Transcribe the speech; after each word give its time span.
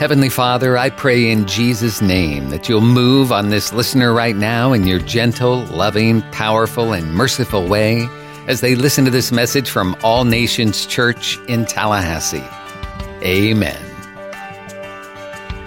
Heavenly 0.00 0.30
Father, 0.30 0.78
I 0.78 0.88
pray 0.88 1.30
in 1.30 1.46
Jesus' 1.46 2.00
name 2.00 2.48
that 2.48 2.70
you'll 2.70 2.80
move 2.80 3.30
on 3.30 3.50
this 3.50 3.70
listener 3.70 4.14
right 4.14 4.34
now 4.34 4.72
in 4.72 4.86
your 4.86 4.98
gentle, 4.98 5.66
loving, 5.66 6.22
powerful, 6.32 6.94
and 6.94 7.12
merciful 7.12 7.68
way 7.68 8.08
as 8.46 8.62
they 8.62 8.74
listen 8.74 9.04
to 9.04 9.10
this 9.10 9.30
message 9.30 9.68
from 9.68 9.94
All 10.02 10.24
Nations 10.24 10.86
Church 10.86 11.36
in 11.48 11.66
Tallahassee. 11.66 12.42
Amen. 13.22 13.76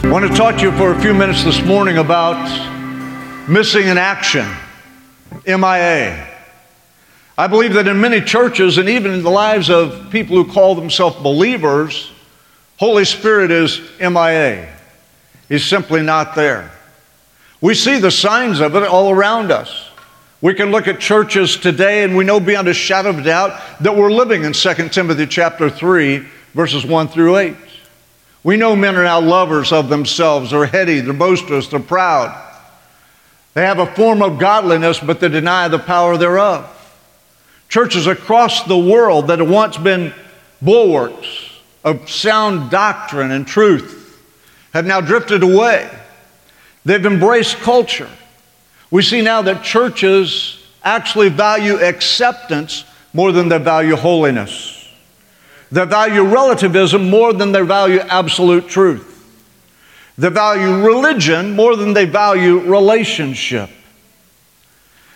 I 0.03 0.09
want 0.11 0.27
to 0.27 0.35
talk 0.35 0.55
to 0.55 0.61
you 0.63 0.71
for 0.77 0.93
a 0.93 0.99
few 0.99 1.13
minutes 1.13 1.43
this 1.43 1.63
morning 1.63 1.99
about 1.99 2.41
missing 3.47 3.85
in 3.85 3.99
action, 3.99 4.51
MIA. 5.45 6.27
I 7.37 7.45
believe 7.45 7.75
that 7.75 7.87
in 7.87 8.01
many 8.01 8.19
churches 8.19 8.79
and 8.79 8.89
even 8.89 9.11
in 9.11 9.21
the 9.21 9.29
lives 9.29 9.69
of 9.69 10.09
people 10.09 10.43
who 10.43 10.51
call 10.51 10.73
themselves 10.73 11.17
believers, 11.17 12.12
Holy 12.83 13.05
Spirit 13.05 13.49
is 13.49 13.79
MIA. 14.01 14.67
He's 15.47 15.65
simply 15.65 16.01
not 16.01 16.35
there. 16.35 16.69
We 17.61 17.75
see 17.75 17.97
the 17.97 18.11
signs 18.11 18.59
of 18.59 18.75
it 18.75 18.83
all 18.83 19.09
around 19.09 19.53
us. 19.53 19.89
We 20.41 20.53
can 20.53 20.69
look 20.69 20.89
at 20.89 20.99
churches 20.99 21.55
today 21.55 22.03
and 22.03 22.17
we 22.17 22.25
know 22.25 22.41
beyond 22.41 22.67
a 22.67 22.73
shadow 22.73 23.11
of 23.11 23.23
doubt 23.23 23.57
that 23.79 23.95
we're 23.95 24.11
living 24.11 24.43
in 24.43 24.51
2 24.51 24.89
Timothy 24.89 25.25
chapter 25.27 25.69
3 25.69 26.27
verses 26.53 26.85
1 26.85 27.07
through 27.07 27.37
8. 27.37 27.55
We 28.43 28.57
know 28.57 28.75
men 28.75 28.97
are 28.97 29.05
now 29.05 29.21
lovers 29.21 29.71
of 29.71 29.87
themselves, 29.87 30.51
they're 30.51 30.65
heady, 30.65 30.99
they're 30.99 31.13
boasters, 31.13 31.69
they're 31.69 31.79
proud. 31.79 32.37
They 33.53 33.61
have 33.61 33.79
a 33.79 33.95
form 33.95 34.21
of 34.21 34.39
godliness, 34.39 34.99
but 34.99 35.21
they 35.21 35.29
deny 35.29 35.69
the 35.69 35.79
power 35.79 36.17
thereof. 36.17 36.69
Churches 37.69 38.07
across 38.07 38.63
the 38.63 38.77
world 38.77 39.27
that 39.27 39.39
have 39.39 39.49
once 39.49 39.77
been 39.77 40.13
bulwarks 40.61 41.42
of 41.83 42.09
sound 42.09 42.71
doctrine 42.71 43.31
and 43.31 43.45
truth 43.45 44.21
have 44.73 44.85
now 44.85 45.01
drifted 45.01 45.43
away. 45.43 45.89
They've 46.85 47.05
embraced 47.05 47.57
culture. 47.57 48.09
We 48.91 49.01
see 49.01 49.21
now 49.21 49.41
that 49.43 49.63
churches 49.63 50.59
actually 50.83 51.29
value 51.29 51.75
acceptance 51.77 52.83
more 53.13 53.31
than 53.31 53.47
they 53.49 53.57
value 53.57 53.95
holiness. 53.95 54.87
They 55.71 55.85
value 55.85 56.23
relativism 56.23 57.09
more 57.09 57.33
than 57.33 57.51
they 57.51 57.61
value 57.61 57.99
absolute 57.99 58.67
truth. 58.67 59.09
They 60.17 60.29
value 60.29 60.85
religion 60.85 61.55
more 61.55 61.75
than 61.75 61.93
they 61.93 62.05
value 62.05 62.59
relationship. 62.59 63.69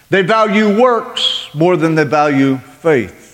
They 0.10 0.22
value 0.22 0.82
works 0.82 1.50
more 1.54 1.78
than 1.78 1.96
they 1.96 2.06
value 2.06 2.58
faith. 2.58 3.27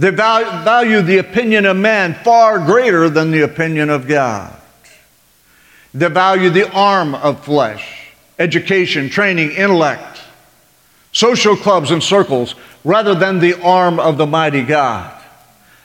They 0.00 0.08
value 0.08 1.02
the 1.02 1.18
opinion 1.18 1.66
of 1.66 1.76
man 1.76 2.14
far 2.24 2.58
greater 2.58 3.10
than 3.10 3.32
the 3.32 3.42
opinion 3.42 3.90
of 3.90 4.08
God. 4.08 4.58
They 5.92 6.08
value 6.08 6.48
the 6.48 6.72
arm 6.72 7.14
of 7.14 7.44
flesh, 7.44 8.08
education, 8.38 9.10
training, 9.10 9.50
intellect, 9.50 10.22
social 11.12 11.54
clubs 11.54 11.90
and 11.90 12.02
circles, 12.02 12.54
rather 12.82 13.14
than 13.14 13.40
the 13.40 13.60
arm 13.60 14.00
of 14.00 14.16
the 14.16 14.24
mighty 14.24 14.62
God. 14.62 15.22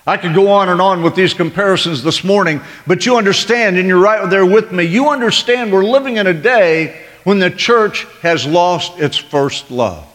I 0.07 0.15
could 0.15 0.33
go 0.33 0.47
on 0.47 0.69
and 0.69 0.79
on 0.79 1.03
with 1.03 1.15
these 1.15 1.33
comparisons 1.33 2.01
this 2.01 2.23
morning, 2.23 2.61
but 2.87 3.05
you 3.05 3.17
understand, 3.17 3.77
and 3.77 3.85
you're 3.85 3.99
right 3.99 4.29
there 4.29 4.45
with 4.45 4.71
me, 4.71 4.85
you 4.85 5.09
understand 5.09 5.73
we're 5.73 5.83
living 5.83 6.15
in 6.15 6.27
a 6.27 6.33
day 6.33 7.01
when 7.25 7.39
the 7.39 7.51
church 7.51 8.05
has 8.21 8.47
lost 8.47 8.97
its 8.97 9.17
first 9.17 9.69
love. 9.69 10.07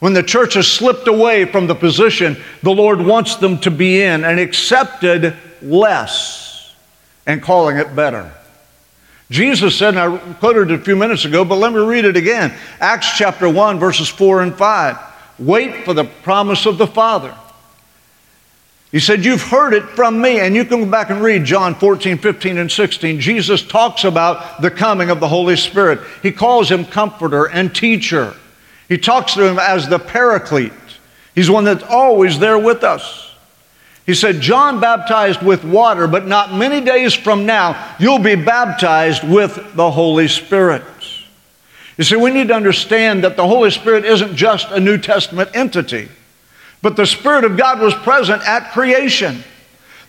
When 0.00 0.14
the 0.14 0.22
church 0.22 0.54
has 0.54 0.66
slipped 0.66 1.08
away 1.08 1.44
from 1.44 1.66
the 1.66 1.74
position 1.74 2.36
the 2.62 2.70
Lord 2.70 3.00
wants 3.00 3.36
them 3.36 3.58
to 3.60 3.70
be 3.70 4.02
in 4.02 4.24
and 4.24 4.40
accepted 4.40 5.36
less 5.62 6.74
and 7.26 7.42
calling 7.42 7.76
it 7.76 7.94
better. 7.94 8.32
Jesus 9.30 9.76
said, 9.76 9.94
and 9.94 9.98
I 9.98 10.18
quoted 10.34 10.72
it 10.72 10.80
a 10.80 10.82
few 10.82 10.96
minutes 10.96 11.24
ago, 11.24 11.44
but 11.44 11.56
let 11.56 11.72
me 11.72 11.78
read 11.78 12.04
it 12.04 12.16
again. 12.16 12.52
Acts 12.80 13.16
chapter 13.16 13.48
1, 13.48 13.78
verses 13.78 14.08
4 14.08 14.42
and 14.42 14.54
5. 14.54 14.98
Wait 15.38 15.84
for 15.84 15.94
the 15.94 16.04
promise 16.04 16.66
of 16.66 16.78
the 16.78 16.86
Father. 16.86 17.34
He 18.92 18.98
said, 18.98 19.24
You've 19.24 19.42
heard 19.42 19.72
it 19.72 19.84
from 19.90 20.20
me. 20.20 20.40
And 20.40 20.54
you 20.56 20.64
can 20.64 20.80
go 20.80 20.90
back 20.90 21.10
and 21.10 21.22
read 21.22 21.44
John 21.44 21.74
14, 21.76 22.18
15, 22.18 22.58
and 22.58 22.70
16. 22.70 23.20
Jesus 23.20 23.62
talks 23.62 24.04
about 24.04 24.60
the 24.60 24.70
coming 24.70 25.10
of 25.10 25.20
the 25.20 25.28
Holy 25.28 25.56
Spirit. 25.56 26.00
He 26.22 26.32
calls 26.32 26.70
him 26.70 26.84
comforter 26.84 27.46
and 27.46 27.74
teacher. 27.74 28.34
He 28.90 28.98
talks 28.98 29.34
to 29.34 29.46
him 29.46 29.58
as 29.60 29.88
the 29.88 30.00
paraclete. 30.00 30.72
He's 31.32 31.48
one 31.48 31.62
that's 31.62 31.84
always 31.84 32.40
there 32.40 32.58
with 32.58 32.82
us. 32.82 33.32
He 34.04 34.14
said, 34.14 34.40
John 34.40 34.80
baptized 34.80 35.42
with 35.42 35.62
water, 35.62 36.08
but 36.08 36.26
not 36.26 36.52
many 36.52 36.84
days 36.84 37.14
from 37.14 37.46
now, 37.46 37.94
you'll 38.00 38.18
be 38.18 38.34
baptized 38.34 39.22
with 39.22 39.76
the 39.76 39.92
Holy 39.92 40.26
Spirit. 40.26 40.82
You 41.96 42.02
see, 42.02 42.16
we 42.16 42.32
need 42.32 42.48
to 42.48 42.54
understand 42.54 43.22
that 43.22 43.36
the 43.36 43.46
Holy 43.46 43.70
Spirit 43.70 44.04
isn't 44.04 44.34
just 44.34 44.72
a 44.72 44.80
New 44.80 44.98
Testament 44.98 45.50
entity, 45.54 46.08
but 46.82 46.96
the 46.96 47.06
Spirit 47.06 47.44
of 47.44 47.56
God 47.56 47.78
was 47.78 47.94
present 47.94 48.42
at 48.42 48.72
creation. 48.72 49.44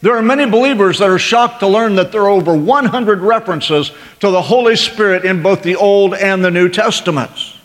There 0.02 0.18
are 0.18 0.24
many 0.24 0.50
believers 0.50 0.98
that 0.98 1.10
are 1.12 1.20
shocked 1.20 1.60
to 1.60 1.68
learn 1.68 1.98
that 1.98 2.12
there 2.12 2.24
are 2.24 2.30
over 2.30 2.58
100 2.58 3.20
references 3.20 3.92
to 4.22 4.32
the 4.32 4.42
Holy 4.42 4.76
Spirit 4.76 5.24
in 5.24 5.44
both 5.44 5.62
the 5.62 5.76
Old 5.76 6.16
and 6.16 6.44
the 6.44 6.50
New 6.50 6.68
Testaments. 6.68 7.60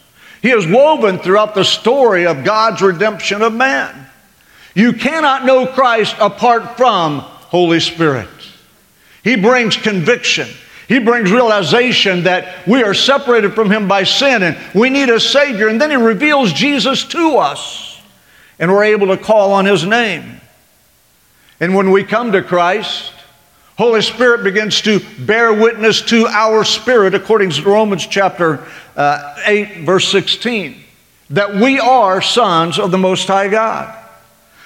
He 0.47 0.53
is 0.53 0.65
woven 0.65 1.19
throughout 1.19 1.57
the 1.57 1.65
story 1.65 2.25
of 2.25 2.45
God's 2.45 2.81
redemption 2.81 3.43
of 3.43 3.53
man. 3.53 4.07
You 4.77 4.93
cannot 4.93 5.45
know 5.45 5.67
Christ 5.67 6.15
apart 6.21 6.77
from 6.77 7.19
Holy 7.19 7.81
Spirit. 7.81 8.29
He 9.25 9.35
brings 9.35 9.77
conviction. 9.77 10.47
He 10.87 11.01
brings 11.01 11.33
realization 11.33 12.23
that 12.23 12.65
we 12.65 12.85
are 12.85 12.95
separated 12.95 13.55
from 13.57 13.73
Him 13.73 13.89
by 13.89 14.05
sin 14.05 14.45
and 14.45 14.57
we 14.73 14.89
need 14.89 15.09
a 15.09 15.19
Savior. 15.19 15.67
And 15.67 15.81
then 15.81 15.91
He 15.91 15.97
reveals 15.97 16.53
Jesus 16.53 17.03
to 17.07 17.39
us 17.39 18.01
and 18.61 18.71
we're 18.71 18.85
able 18.85 19.09
to 19.09 19.17
call 19.17 19.53
on 19.53 19.65
His 19.65 19.85
name. 19.85 20.41
And 21.59 21.75
when 21.75 21.91
we 21.91 22.05
come 22.05 22.31
to 22.31 22.43
Christ, 22.45 23.13
Holy 23.79 24.01
Spirit 24.01 24.45
begins 24.45 24.81
to 24.83 25.01
bear 25.19 25.53
witness 25.53 26.03
to 26.03 26.29
our 26.29 26.65
spirit, 26.65 27.15
according 27.15 27.51
to 27.51 27.63
Romans 27.63 28.07
chapter 28.07 28.65
uh, 28.97 29.37
8, 29.45 29.85
verse 29.85 30.09
16, 30.09 30.83
that 31.31 31.55
we 31.55 31.79
are 31.79 32.21
sons 32.23 32.79
of 32.79 32.91
the 32.91 32.99
Most 32.99 33.29
High 33.29 33.49
God. 33.49 33.95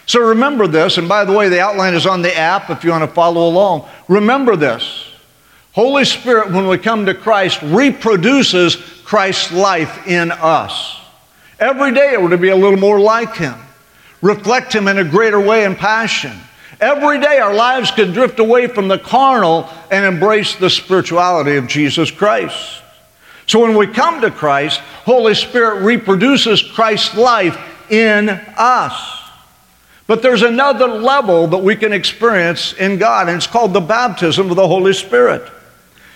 So 0.07 0.21
remember 0.21 0.67
this, 0.67 0.99
and 0.99 1.09
by 1.09 1.25
the 1.25 1.33
way, 1.33 1.49
the 1.49 1.61
outline 1.61 1.95
is 1.95 2.07
on 2.07 2.23
the 2.23 2.37
app 2.37 2.71
if 2.71 2.83
you 2.83 2.91
want 2.91 3.05
to 3.05 3.15
follow 3.15 3.49
along. 3.49 3.89
Remember 4.09 4.57
this 4.57 5.07
Holy 5.73 6.05
Spirit, 6.05 6.51
when 6.51 6.67
we 6.67 6.79
come 6.79 7.07
to 7.07 7.15
Christ, 7.15 7.63
reproduces 7.63 8.77
Christ's 9.05 9.53
life 9.53 10.07
in 10.09 10.33
us. 10.33 10.99
Every 11.61 11.95
day 11.95 12.17
we're 12.17 12.31
to 12.31 12.39
be 12.39 12.49
a 12.49 12.57
little 12.57 12.79
more 12.79 12.99
like 12.99 13.37
Him, 13.37 13.55
reflect 14.21 14.73
Him 14.73 14.89
in 14.89 14.99
a 14.99 15.05
greater 15.05 15.41
way 15.41 15.65
and 15.65 15.77
passion. 15.77 16.37
Every 16.81 17.21
day 17.21 17.39
our 17.39 17.55
lives 17.55 17.91
can 17.91 18.13
drift 18.13 18.39
away 18.39 18.67
from 18.67 18.89
the 18.89 18.99
carnal 18.99 19.69
and 19.91 20.05
embrace 20.05 20.57
the 20.57 20.71
spirituality 20.71 21.57
of 21.57 21.67
Jesus 21.67 22.11
Christ. 22.11 22.80
So 23.51 23.59
when 23.59 23.75
we 23.75 23.89
come 23.89 24.21
to 24.21 24.31
Christ, 24.31 24.79
Holy 24.79 25.35
Spirit 25.35 25.83
reproduces 25.83 26.63
Christ's 26.63 27.17
life 27.17 27.59
in 27.91 28.29
us. 28.29 29.29
But 30.07 30.23
there's 30.23 30.43
another 30.43 30.87
level 30.87 31.49
that 31.49 31.59
we 31.59 31.75
can 31.75 31.93
experience 31.93 32.75
in 32.75 32.99
God, 32.99 33.29
and 33.29 33.37
it's 33.37 33.49
called 33.49 33.73
the 33.73 33.81
baptism 33.81 34.51
of 34.51 34.57
the 34.57 34.69
Holy 34.69 34.93
Spirit. 34.93 35.51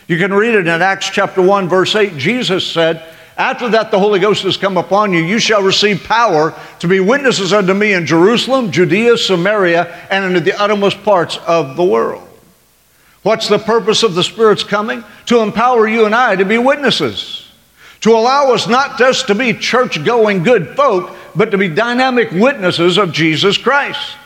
You 0.07 0.17
can 0.17 0.33
read 0.33 0.55
it 0.55 0.69
in 0.69 0.81
Acts 0.81 1.11
chapter 1.11 1.43
1, 1.43 1.69
verse 1.69 1.97
8. 1.97 2.17
Jesus 2.17 2.65
said, 2.65 3.03
after 3.37 3.69
that, 3.71 3.91
the 3.91 3.99
Holy 3.99 4.21
Ghost 4.21 4.45
has 4.45 4.57
come 4.57 4.77
upon 4.77 5.13
you. 5.13 5.19
You 5.19 5.41
shall 5.41 5.61
receive 5.61 6.05
power 6.05 6.55
to 6.79 6.87
be 6.87 7.01
witnesses 7.01 7.53
unto 7.53 7.75
me 7.75 7.95
in 7.95 8.07
Jerusalem, 8.07 8.71
Judea, 8.71 9.19
Samaria, 9.19 10.07
and 10.09 10.25
into 10.25 10.39
the 10.39 10.57
uttermost 10.57 11.03
parts 11.03 11.39
of 11.49 11.75
the 11.75 11.85
world. 11.85 12.24
What's 13.25 13.49
the 13.49 13.59
purpose 13.59 14.03
of 14.03 14.15
the 14.15 14.23
Spirit's 14.23 14.63
coming? 14.63 15.03
To 15.27 15.41
empower 15.41 15.89
you 15.89 16.07
and 16.07 16.15
I 16.15 16.37
to 16.37 16.45
be 16.45 16.59
witnesses, 16.59 17.49
to 18.03 18.13
allow 18.13 18.53
us 18.53 18.69
not 18.69 18.99
just 18.99 19.27
to 19.27 19.35
be 19.35 19.55
church 19.55 20.05
going 20.05 20.45
good 20.45 20.77
folk, 20.77 21.17
but 21.35 21.51
to 21.51 21.59
be 21.59 21.69
dynamic 21.69 22.31
witnesses 22.31 22.99
of 22.99 23.13
Jesus 23.13 23.59
Christ, 23.59 24.17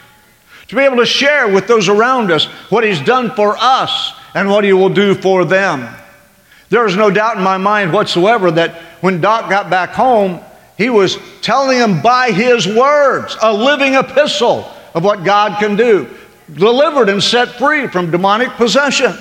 to 0.67 0.77
be 0.77 0.83
able 0.83 0.97
to 0.97 1.07
share 1.07 1.49
with 1.49 1.67
those 1.67 1.89
around 1.89 2.31
us 2.31 2.45
what 2.71 2.85
He's 2.85 3.01
done 3.01 3.31
for 3.31 3.57
us 3.59 4.13
and 4.35 4.51
what 4.51 4.65
He 4.65 4.73
will 4.73 4.91
do 4.91 5.15
for 5.15 5.45
them. 5.45 5.89
There 6.69 6.87
is 6.87 6.97
no 6.97 7.11
doubt 7.11 7.37
in 7.37 7.43
my 7.43 7.57
mind 7.57 7.93
whatsoever 7.93 8.51
that 8.51 8.75
when 9.01 9.21
Doc 9.21 9.49
got 9.49 9.71
back 9.71 9.91
home, 9.91 10.41
he 10.77 10.91
was 10.91 11.19
telling 11.41 11.79
them 11.79 12.03
by 12.03 12.31
his 12.31 12.67
words, 12.67 13.37
a 13.43 13.53
living 13.53 13.95
epistle 13.95 14.71
of 14.95 15.05
what 15.05 15.25
God 15.25 15.59
can 15.59 15.77
do, 15.77 16.09
delivered 16.55 17.09
and 17.09 17.23
set 17.23 17.49
free 17.59 17.87
from 17.87 18.11
demonic 18.11 18.51
possession. 18.51 19.15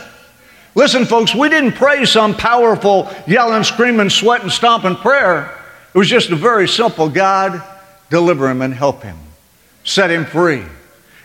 Listen, 0.75 1.05
folks, 1.05 1.33
we 1.33 1.49
didn't 1.49 1.73
pray 1.73 2.05
some 2.05 2.35
powerful 2.35 3.09
yelling, 3.25 3.63
screaming, 3.63 4.09
sweating, 4.09 4.49
stomping 4.49 4.95
prayer. 4.95 5.51
It 5.93 5.97
was 5.97 6.07
just 6.07 6.29
a 6.29 6.35
very 6.35 6.67
simple 6.67 7.09
God, 7.09 7.63
deliver 8.09 8.49
him 8.49 8.61
and 8.61 8.73
help 8.73 9.01
him, 9.01 9.17
set 9.83 10.11
him 10.11 10.25
free. 10.25 10.63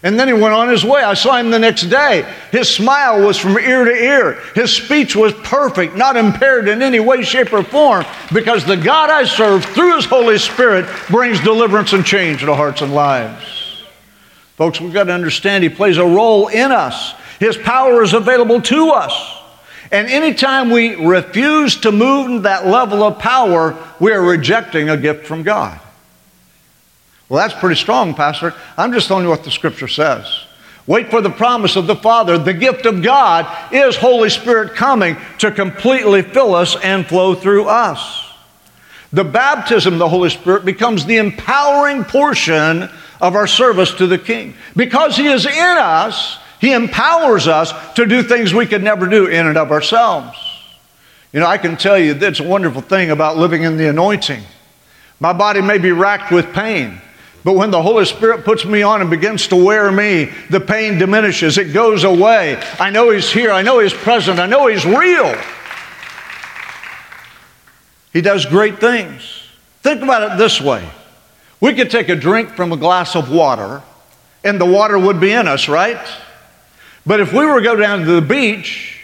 And 0.05 0.19
then 0.19 0.27
he 0.27 0.33
went 0.33 0.55
on 0.55 0.69
his 0.69 0.85
way. 0.85 1.03
I 1.03 1.15
saw 1.15 1.37
him 1.37 1.51
the 1.51 1.59
next 1.59 1.83
day. 1.83 2.27
His 2.51 2.69
smile 2.69 3.25
was 3.25 3.39
from 3.39 3.57
ear 3.57 3.85
to 3.85 3.93
ear. 3.93 4.33
His 4.55 4.75
speech 4.75 5.15
was 5.15 5.33
perfect, 5.45 5.95
not 5.97 6.17
impaired 6.17 6.67
in 6.67 6.83
any 6.83 6.99
way, 6.99 7.23
shape, 7.23 7.53
or 7.53 7.63
form, 7.63 8.05
because 8.33 8.65
the 8.65 8.77
God 8.77 9.11
I 9.11 9.25
serve, 9.25 9.65
through 9.65 9.97
his 9.97 10.07
Holy 10.07 10.39
Spirit, 10.39 10.87
brings 11.09 11.41
deliverance 11.41 11.93
and 11.93 12.05
change 12.05 12.41
to 12.41 12.55
hearts 12.55 12.81
and 12.81 12.93
lives. 12.93 13.62
Folks, 14.57 14.81
we've 14.81 14.93
got 14.93 15.05
to 15.05 15.13
understand 15.13 15.65
he 15.65 15.71
plays 15.71 15.97
a 15.99 16.05
role 16.05 16.49
in 16.49 16.73
us. 16.73 17.15
His 17.39 17.57
power 17.57 18.03
is 18.03 18.13
available 18.13 18.61
to 18.63 18.91
us. 18.91 19.39
And 19.91 20.09
anytime 20.09 20.71
we 20.71 20.95
refuse 20.95 21.81
to 21.81 21.93
move 21.93 22.29
to 22.29 22.39
that 22.41 22.67
level 22.67 23.03
of 23.03 23.19
power, 23.19 23.77
we 24.01 24.13
are 24.13 24.23
rejecting 24.23 24.89
a 24.89 24.97
gift 24.97 25.27
from 25.27 25.43
God. 25.43 25.79
Well, 27.29 27.47
that's 27.47 27.59
pretty 27.59 27.81
strong, 27.81 28.15
Pastor. 28.15 28.55
I'm 28.77 28.93
just 28.93 29.09
telling 29.09 29.25
you 29.25 29.31
what 29.31 29.45
the 29.45 29.51
scripture 29.51 29.89
says. 29.89 30.45
Wait 30.87 31.11
for 31.11 31.21
the 31.21 31.31
promise 31.31 31.77
of 31.77 31.87
the 31.87 31.97
Father. 31.97 32.39
The 32.39 32.55
gift 32.55 32.87
of 32.87 33.03
God 33.03 33.47
is 33.73 33.97
Holy 33.97 34.31
Spirit 34.31 34.75
coming 34.75 35.17
to 35.39 35.51
completely 35.51 36.23
fill 36.23 36.55
us 36.55 36.77
and 36.77 37.07
flow 37.07 37.35
through 37.35 37.67
us. 37.67 38.31
The 39.13 39.25
baptism 39.25 39.95
of 39.95 39.99
the 39.99 40.09
Holy 40.09 40.31
Spirit 40.31 40.65
becomes 40.65 41.05
the 41.05 41.19
empowering 41.19 42.05
portion 42.05 42.89
of 43.23 43.37
our 43.37 43.47
service 43.47 43.95
to 43.95 44.07
the 44.07 44.19
King. 44.19 44.55
Because 44.77 45.17
He 45.17 45.29
is 45.29 45.47
in 45.47 45.79
us, 45.79 46.39
He 46.61 46.73
empowers 46.73 47.47
us 47.47 47.73
to 47.95 48.05
do 48.05 48.23
things 48.23 48.53
we 48.53 48.67
could 48.67 48.83
never 48.83 49.07
do 49.07 49.27
in 49.27 49.47
and 49.47 49.57
of 49.57 49.71
ourselves. 49.71 50.37
You 51.33 51.41
know, 51.41 51.47
I 51.47 51.57
can 51.57 51.79
tell 51.79 51.99
you 51.99 52.13
that's 52.13 52.41
a 52.41 52.45
wonderful 52.45 52.83
thing 52.83 53.11
about 53.11 53.39
living 53.39 53.63
in 53.63 53.79
the 53.79 53.89
anointing. 53.89 54.43
My 55.21 55.33
body 55.33 55.63
may 55.63 55.79
be 55.79 55.93
racked 55.93 56.33
with 56.33 56.53
pain. 56.53 57.01
But 57.45 57.55
when 57.55 57.71
the 57.71 57.83
Holy 57.83 58.05
Spirit 58.05 58.45
puts 58.45 58.65
me 58.65 58.83
on 58.83 59.01
and 59.01 59.11
begins 59.11 59.49
to 59.49 59.57
wear 59.57 59.91
me, 59.91 60.31
the 60.51 60.61
pain 60.61 60.99
diminishes. 60.99 61.59
It 61.59 61.73
goes 61.73 62.05
away. 62.05 62.63
I 62.79 62.91
know 62.91 63.11
He's 63.11 63.33
here. 63.33 63.51
I 63.51 63.63
know 63.63 63.79
He's 63.79 63.95
present. 63.95 64.39
I 64.39 64.47
know 64.47 64.67
He's 64.67 64.85
real. 64.85 65.35
He 68.13 68.21
does 68.21 68.47
great 68.47 68.79
things. 68.79 69.45
Think 69.83 70.03
about 70.03 70.33
it 70.33 70.39
this 70.39 70.61
way 70.61 70.89
we 71.63 71.73
could 71.75 71.93
take 71.93 72.09
a 72.09 72.17
drink 72.17 72.51
from 72.51 72.73
a 72.73 72.77
glass 72.77 73.15
of 73.15 73.31
water, 73.31 73.83
and 74.43 74.61
the 74.61 74.67
water 74.67 74.99
would 74.99 75.21
be 75.21 75.31
in 75.31 75.47
us, 75.47 75.69
right? 75.69 76.05
But 77.07 77.21
if 77.21 77.33
we 77.33 77.47
were 77.47 77.61
to 77.61 77.65
go 77.65 77.77
down 77.77 78.01
to 78.01 78.21
the 78.21 78.21
beach 78.21 79.01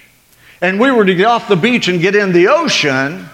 and 0.61 0.81
we 0.81 0.91
were 0.91 1.05
to 1.05 1.15
get 1.15 1.27
off 1.27 1.47
the 1.47 1.55
beach 1.55 1.87
and 1.87 2.01
get 2.01 2.17
in 2.17 2.33
the 2.33 2.49
ocean, 2.49 3.29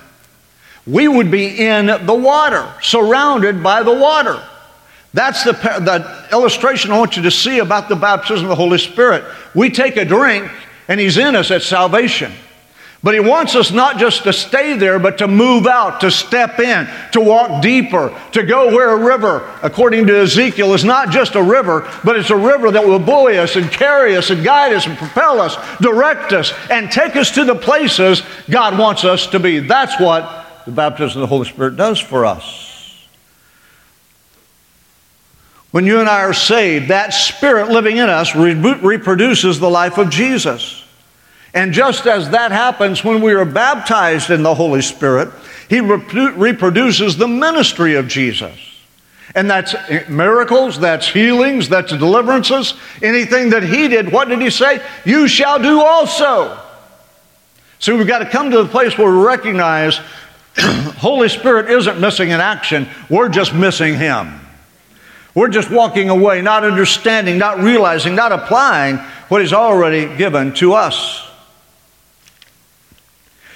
we 0.86 1.08
would 1.08 1.30
be 1.30 1.66
in 1.66 1.86
the 1.86 2.14
water, 2.14 2.70
surrounded 2.82 3.62
by 3.62 3.82
the 3.82 3.94
water. 3.94 4.42
That's 5.14 5.42
the, 5.42 5.52
the 5.52 6.28
illustration 6.30 6.90
I 6.90 6.98
want 6.98 7.16
you 7.16 7.22
to 7.22 7.30
see 7.30 7.60
about 7.60 7.88
the 7.88 7.96
baptism 7.96 8.44
of 8.44 8.50
the 8.50 8.56
Holy 8.56 8.76
Spirit. 8.76 9.24
We 9.54 9.70
take 9.70 9.96
a 9.96 10.04
drink, 10.04 10.52
and 10.86 11.00
He's 11.00 11.16
in 11.16 11.34
us 11.34 11.50
at 11.50 11.62
salvation. 11.62 12.30
But 13.04 13.12
He 13.12 13.20
wants 13.20 13.54
us 13.54 13.70
not 13.70 13.98
just 13.98 14.24
to 14.24 14.32
stay 14.32 14.78
there, 14.78 14.98
but 14.98 15.18
to 15.18 15.28
move 15.28 15.66
out, 15.66 16.00
to 16.00 16.10
step 16.10 16.58
in, 16.58 16.88
to 17.12 17.20
walk 17.20 17.60
deeper, 17.60 18.18
to 18.32 18.42
go 18.42 18.74
where 18.74 18.92
a 18.92 18.96
river, 18.96 19.46
according 19.62 20.06
to 20.06 20.22
Ezekiel, 20.22 20.72
is 20.72 20.84
not 20.84 21.10
just 21.10 21.34
a 21.34 21.42
river, 21.42 21.86
but 22.02 22.16
it's 22.16 22.30
a 22.30 22.36
river 22.36 22.70
that 22.70 22.82
will 22.82 22.98
buoy 22.98 23.36
us 23.36 23.56
and 23.56 23.70
carry 23.70 24.16
us 24.16 24.30
and 24.30 24.42
guide 24.42 24.72
us 24.72 24.86
and 24.86 24.96
propel 24.96 25.38
us, 25.38 25.54
direct 25.80 26.32
us, 26.32 26.54
and 26.70 26.90
take 26.90 27.14
us 27.14 27.30
to 27.32 27.44
the 27.44 27.54
places 27.54 28.22
God 28.48 28.78
wants 28.78 29.04
us 29.04 29.26
to 29.28 29.38
be. 29.38 29.58
That's 29.58 30.00
what 30.00 30.64
the 30.64 30.72
baptism 30.72 31.20
of 31.20 31.28
the 31.28 31.36
Holy 31.36 31.46
Spirit 31.46 31.76
does 31.76 32.00
for 32.00 32.24
us. 32.24 33.06
When 35.72 35.84
you 35.84 36.00
and 36.00 36.08
I 36.08 36.22
are 36.22 36.32
saved, 36.32 36.88
that 36.88 37.12
Spirit 37.12 37.68
living 37.68 37.98
in 37.98 38.08
us 38.08 38.34
re- 38.34 38.54
reproduces 38.54 39.60
the 39.60 39.68
life 39.68 39.98
of 39.98 40.08
Jesus. 40.08 40.83
And 41.54 41.72
just 41.72 42.06
as 42.06 42.30
that 42.30 42.50
happens 42.50 43.04
when 43.04 43.22
we 43.22 43.32
are 43.32 43.44
baptized 43.44 44.30
in 44.30 44.42
the 44.42 44.54
Holy 44.54 44.82
Spirit, 44.82 45.30
He 45.68 45.80
reproduces 45.80 47.16
the 47.16 47.28
ministry 47.28 47.94
of 47.94 48.08
Jesus. 48.08 48.58
And 49.36 49.48
that's 49.48 49.74
eh, 49.74 50.04
miracles, 50.08 50.78
that's 50.78 51.08
healings, 51.08 51.68
that's 51.68 51.90
deliverances, 51.90 52.74
anything 53.02 53.50
that 53.50 53.62
He 53.62 53.86
did. 53.86 54.12
What 54.12 54.28
did 54.28 54.40
He 54.40 54.50
say? 54.50 54.84
You 55.04 55.28
shall 55.28 55.60
do 55.60 55.80
also. 55.80 56.60
So 57.78 57.96
we've 57.96 58.06
got 58.06 58.18
to 58.18 58.28
come 58.28 58.50
to 58.50 58.62
the 58.62 58.68
place 58.68 58.98
where 58.98 59.10
we 59.10 59.24
recognize 59.24 59.98
Holy 60.58 61.28
Spirit 61.28 61.70
isn't 61.70 62.00
missing 62.00 62.30
in 62.30 62.40
action, 62.40 62.88
we're 63.08 63.28
just 63.28 63.54
missing 63.54 63.94
Him. 63.94 64.40
We're 65.36 65.48
just 65.48 65.70
walking 65.70 66.10
away, 66.10 66.42
not 66.42 66.64
understanding, 66.64 67.38
not 67.38 67.58
realizing, 67.58 68.14
not 68.14 68.32
applying 68.32 68.98
what 69.28 69.40
He's 69.40 69.52
already 69.52 70.16
given 70.16 70.52
to 70.54 70.74
us. 70.74 71.30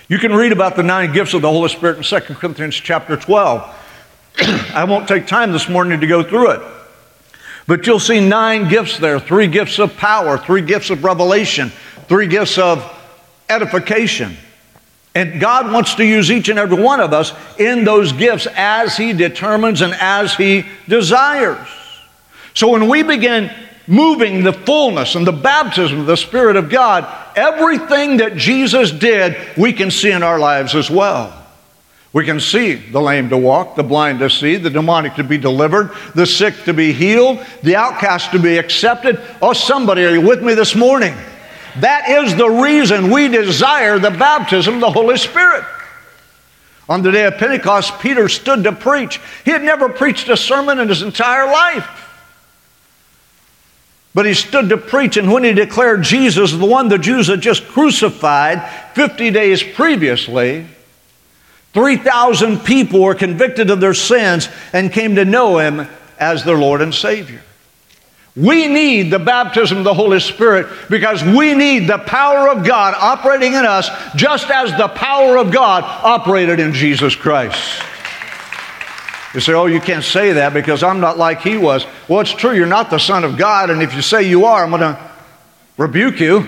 You 0.09 0.17
can 0.17 0.35
read 0.35 0.53
about 0.53 0.75
the 0.75 0.83
nine 0.83 1.13
gifts 1.13 1.35
of 1.35 1.43
the 1.43 1.51
Holy 1.51 1.69
Spirit 1.69 1.99
in 1.99 2.03
2 2.03 2.35
Corinthians 2.35 2.75
chapter 2.75 3.15
12. 3.15 3.61
I 4.75 4.85
won't 4.85 5.07
take 5.07 5.27
time 5.27 5.53
this 5.53 5.69
morning 5.69 6.01
to 6.01 6.07
go 6.07 6.23
through 6.23 6.53
it. 6.53 6.63
But 7.67 7.87
you'll 7.87 8.01
see 8.01 8.27
nine 8.27 8.71
gifts 8.71 8.97
there 8.97 9.21
three 9.21 9.49
gifts 9.49 9.79
of 9.79 9.99
power, 9.99 10.39
three 10.39 10.63
gifts 10.63 10.89
of 10.89 11.05
revelation, 11.05 11.69
three 12.09 12.27
gifts 12.27 12.57
of 12.57 12.91
edification. 13.51 14.35
And 15.15 15.43
God 15.43 15.71
wants 15.71 15.95
to 15.97 16.05
use 16.07 16.31
each 16.31 16.49
and 16.49 16.59
every 16.59 16.83
one 16.83 17.01
of 17.01 17.13
us 17.13 17.35
in 17.59 17.85
those 17.85 18.13
gifts 18.13 18.47
as 18.57 18.97
He 18.97 19.13
determines 19.13 19.83
and 19.83 19.93
as 19.93 20.35
He 20.35 20.65
desires. 20.89 21.69
So 22.55 22.71
when 22.71 22.89
we 22.89 23.03
begin 23.03 23.51
moving 23.87 24.43
the 24.43 24.55
fullness 24.55 25.17
and 25.17 25.27
the 25.27 25.33
baptism 25.33 26.01
of 26.01 26.07
the 26.07 26.17
Spirit 26.17 26.57
of 26.57 26.71
God, 26.71 27.05
everything 27.39 28.19
that 28.19 28.37
Jesus 28.37 28.91
did, 28.91 29.37
we 29.57 29.73
can 29.73 29.91
see 29.91 30.11
in 30.11 30.23
our 30.23 30.39
lives 30.39 30.75
as 30.75 30.91
well. 30.91 31.35
We 32.13 32.25
can 32.25 32.41
see 32.41 32.75
the 32.75 33.01
lame 33.01 33.29
to 33.29 33.37
walk, 33.37 33.77
the 33.77 33.83
blind 33.83 34.19
to 34.21 34.31
see, 34.31 34.57
the 34.57 34.71
demonic 34.71 35.15
to 35.15 35.25
be 35.25 35.39
delivered, 35.39 35.91
the 36.15 36.27
sick 36.27 36.55
to 36.65 36.73
be 36.73 36.93
healed, 36.93 37.45
the 37.63 37.77
outcast 37.77 38.33
to 38.33 38.39
be 38.39 38.59
accepted. 38.59 39.21
Oh, 39.41 39.53
somebody, 39.53 40.05
are 40.05 40.15
you 40.15 40.27
with 40.27 40.43
me 40.43 40.55
this 40.55 40.75
morning? 40.75 41.15
That 41.77 42.09
is 42.09 42.35
the 42.35 42.49
reason 42.49 43.11
we 43.11 43.29
desire 43.29 43.99
the 43.99 44.11
baptism 44.11 44.75
of 44.75 44.81
the 44.81 44.91
Holy 44.91 45.19
Spirit. 45.19 45.65
On 46.89 47.03
the 47.03 47.13
day 47.13 47.27
of 47.27 47.37
Pentecost, 47.37 48.01
Peter 48.01 48.29
stood 48.31 48.65
to 48.65 48.73
preach. 48.73 49.21
He 49.45 49.51
had 49.51 49.63
never 49.63 49.91
preached 49.91 50.29
a 50.31 50.37
sermon 50.37 50.79
in 50.79 50.89
his 50.89 51.03
entire 51.03 51.47
life. 51.47 52.08
But 54.19 54.27
he 54.27 54.35
stood 54.35 54.71
to 54.71 54.77
preach, 54.77 55.17
and 55.17 55.31
when 55.31 55.45
he 55.45 55.53
declared 55.53 56.03
Jesus, 56.03 56.51
the 56.51 56.67
one 56.67 56.89
the 56.89 56.99
Jews 56.99 57.29
had 57.29 57.41
just 57.41 57.69
crucified 57.69 58.69
50 58.97 59.31
days 59.31 59.63
previously, 59.63 60.67
3,000 61.73 62.59
people 62.65 63.01
were 63.01 63.15
convicted 63.15 63.71
of 63.71 63.79
their 63.79 63.95
sins 63.95 64.49
and 64.73 64.93
came 64.93 65.15
to 65.15 65.25
know 65.25 65.59
him 65.59 65.87
as 66.19 66.43
their 66.43 66.59
Lord 66.59 66.83
and 66.83 66.93
Savior. 66.93 67.41
We 68.35 68.67
need 68.67 69.13
the 69.13 69.21
baptism 69.21 69.79
of 69.79 69.85
the 69.85 69.95
Holy 69.95 70.19
Spirit 70.19 70.67
because 70.91 71.23
we 71.23 71.55
need 71.55 71.87
the 71.87 71.99
power 71.99 72.51
of 72.51 72.67
God 72.67 72.97
operating 72.99 73.53
in 73.53 73.65
us 73.65 73.89
just 74.17 74.51
as 74.51 74.77
the 74.77 74.89
power 74.89 75.39
of 75.39 75.53
God 75.53 75.85
operated 75.85 76.59
in 76.59 76.73
Jesus 76.73 77.15
Christ. 77.15 77.85
You 79.35 79.41
say, 79.41 79.53
oh, 79.53 79.67
you 79.67 79.81
can't 79.81 80.05
say 80.05 80.33
that 80.33 80.55
because 80.55 80.83
I'm 80.83 81.01
not 81.01 81.19
like 81.19 81.43
he 81.43 81.57
was. 81.57 81.87
Well, 82.09 82.21
it's 82.21 82.33
true, 82.33 82.53
you're 82.53 82.67
not 82.67 82.91
the 82.91 82.99
Son 82.99 83.25
of 83.25 83.37
God, 83.37 83.71
and 83.71 83.83
if 83.83 83.95
you 83.95 84.03
say 84.03 84.29
you 84.29 84.47
are, 84.47 84.65
I'm 84.65 84.71
going 84.71 84.81
to 84.81 84.99
rebuke 85.77 86.21
you. 86.21 86.47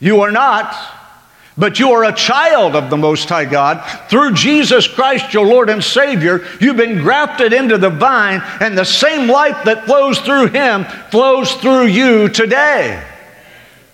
You 0.00 0.22
are 0.22 0.32
not 0.32 0.74
but 1.56 1.78
you 1.78 1.90
are 1.92 2.04
a 2.04 2.14
child 2.14 2.74
of 2.74 2.88
the 2.88 2.96
Most 2.96 3.28
High 3.28 3.44
God. 3.44 3.84
Through 4.08 4.32
Jesus 4.32 4.88
Christ, 4.88 5.34
your 5.34 5.46
Lord 5.46 5.68
and 5.68 5.84
Savior, 5.84 6.46
you've 6.60 6.76
been 6.76 6.98
grafted 6.98 7.52
into 7.52 7.76
the 7.76 7.90
vine, 7.90 8.42
and 8.60 8.76
the 8.76 8.84
same 8.84 9.28
life 9.28 9.64
that 9.64 9.84
flows 9.84 10.18
through 10.20 10.48
Him 10.48 10.84
flows 11.10 11.52
through 11.54 11.86
you 11.86 12.28
today. 12.28 13.02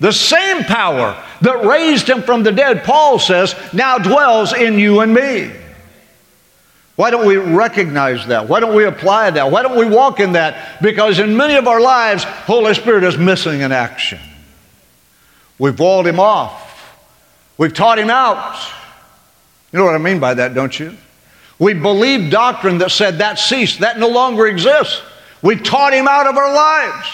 The 0.01 0.13
same 0.13 0.63
power 0.65 1.21
that 1.41 1.65
raised 1.65 2.09
Him 2.09 2.23
from 2.23 2.45
the 2.45 2.53
dead, 2.53 2.85
Paul 2.85 3.19
says, 3.19 3.57
now 3.73 3.99
dwells 3.99 4.53
in 4.53 4.79
you 4.79 5.01
and 5.01 5.13
me. 5.13 5.51
Why 6.99 7.11
don't 7.11 7.27
we 7.27 7.37
recognize 7.37 8.27
that? 8.27 8.49
Why 8.49 8.59
don't 8.59 8.75
we 8.75 8.85
apply 8.85 9.31
that? 9.31 9.53
Why 9.53 9.63
don't 9.63 9.79
we 9.79 9.87
walk 9.87 10.19
in 10.19 10.33
that? 10.33 10.83
Because 10.83 11.21
in 11.21 11.37
many 11.37 11.55
of 11.55 11.69
our 11.69 11.81
lives, 11.81 12.25
Holy 12.25 12.75
Spirit 12.75 13.05
is 13.05 13.17
missing 13.17 13.61
in 13.61 13.71
action. 13.71 14.19
We've 15.61 15.79
walled 15.79 16.09
Him 16.09 16.19
off. 16.19 16.69
We've 17.59 17.75
taught 17.75 17.99
him 17.99 18.09
out. 18.09 18.57
You 19.73 19.81
know 19.81 19.85
what 19.85 19.97
I 19.97 19.99
mean 19.99 20.21
by 20.21 20.35
that, 20.35 20.55
don't 20.55 20.79
you? 20.79 20.97
We 21.59 21.75
believed 21.75 22.31
doctrine 22.31 22.79
that 22.79 22.93
said 22.93 23.19
that 23.19 23.39
ceased, 23.39 23.81
that 23.81 23.99
no 23.99 24.09
longer 24.09 24.47
exists. 24.47 25.03
We 25.43 25.57
taught 25.57 25.93
him 25.93 26.07
out 26.07 26.29
of 26.29 26.37
our 26.37 26.55
lives. 26.55 27.09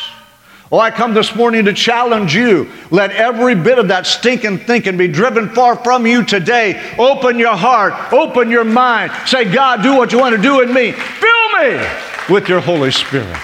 Oh, 0.72 0.78
I 0.78 0.90
come 0.90 1.12
this 1.12 1.34
morning 1.34 1.66
to 1.66 1.72
challenge 1.72 2.34
you. 2.34 2.70
Let 2.90 3.12
every 3.12 3.54
bit 3.54 3.78
of 3.78 3.88
that 3.88 4.06
stinking 4.06 4.58
thinking 4.58 4.96
be 4.96 5.08
driven 5.08 5.50
far 5.50 5.76
from 5.76 6.06
you 6.06 6.24
today. 6.24 6.94
Open 6.98 7.38
your 7.38 7.56
heart, 7.56 8.12
open 8.12 8.50
your 8.50 8.64
mind. 8.64 9.12
Say, 9.26 9.52
God, 9.52 9.82
do 9.82 9.94
what 9.96 10.10
you 10.10 10.18
want 10.18 10.34
to 10.34 10.42
do 10.42 10.62
in 10.62 10.72
me. 10.72 10.92
Fill 10.92 11.48
me 11.60 11.86
with 12.30 12.48
your 12.48 12.60
Holy 12.60 12.90
Spirit. 12.90 13.36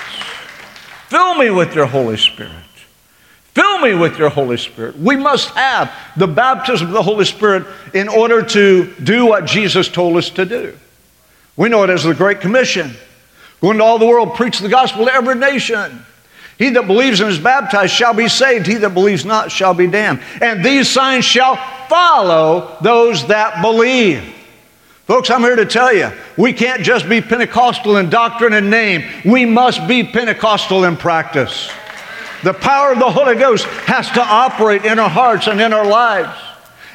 Fill 1.08 1.34
me 1.34 1.50
with 1.50 1.74
your 1.74 1.86
Holy 1.86 2.16
Spirit. 2.16 2.52
Fill 3.54 3.78
me 3.80 3.94
with 3.94 4.18
your 4.18 4.30
Holy 4.30 4.56
Spirit. 4.56 4.98
We 4.98 5.16
must 5.16 5.50
have 5.50 5.92
the 6.16 6.26
baptism 6.26 6.86
of 6.86 6.94
the 6.94 7.02
Holy 7.02 7.24
Spirit 7.24 7.66
in 7.92 8.08
order 8.08 8.42
to 8.42 8.94
do 9.02 9.26
what 9.26 9.44
Jesus 9.44 9.88
told 9.88 10.16
us 10.16 10.30
to 10.30 10.46
do. 10.46 10.76
We 11.56 11.68
know 11.68 11.82
it 11.82 11.90
as 11.90 12.04
the 12.04 12.14
Great 12.14 12.40
Commission. 12.40 12.92
Go 13.60 13.72
into 13.72 13.84
all 13.84 13.98
the 13.98 14.06
world, 14.06 14.34
preach 14.36 14.60
the 14.60 14.68
gospel 14.68 15.04
to 15.04 15.12
every 15.12 15.34
nation. 15.34 16.06
He 16.60 16.68
that 16.68 16.86
believes 16.86 17.20
and 17.20 17.30
is 17.30 17.38
baptized 17.38 17.94
shall 17.94 18.12
be 18.12 18.28
saved. 18.28 18.66
He 18.66 18.74
that 18.74 18.92
believes 18.92 19.24
not 19.24 19.50
shall 19.50 19.72
be 19.72 19.86
damned. 19.86 20.20
And 20.42 20.62
these 20.62 20.90
signs 20.90 21.24
shall 21.24 21.56
follow 21.88 22.76
those 22.82 23.26
that 23.28 23.62
believe. 23.62 24.22
Folks, 25.06 25.30
I'm 25.30 25.40
here 25.40 25.56
to 25.56 25.64
tell 25.64 25.90
you, 25.90 26.12
we 26.36 26.52
can't 26.52 26.82
just 26.82 27.08
be 27.08 27.22
Pentecostal 27.22 27.96
in 27.96 28.10
doctrine 28.10 28.52
and 28.52 28.68
name. 28.68 29.10
We 29.24 29.46
must 29.46 29.88
be 29.88 30.04
Pentecostal 30.04 30.84
in 30.84 30.98
practice. 30.98 31.70
The 32.44 32.52
power 32.52 32.92
of 32.92 32.98
the 32.98 33.10
Holy 33.10 33.36
Ghost 33.36 33.64
has 33.64 34.10
to 34.10 34.20
operate 34.20 34.84
in 34.84 34.98
our 34.98 35.08
hearts 35.08 35.46
and 35.46 35.62
in 35.62 35.72
our 35.72 35.86
lives. 35.86 36.38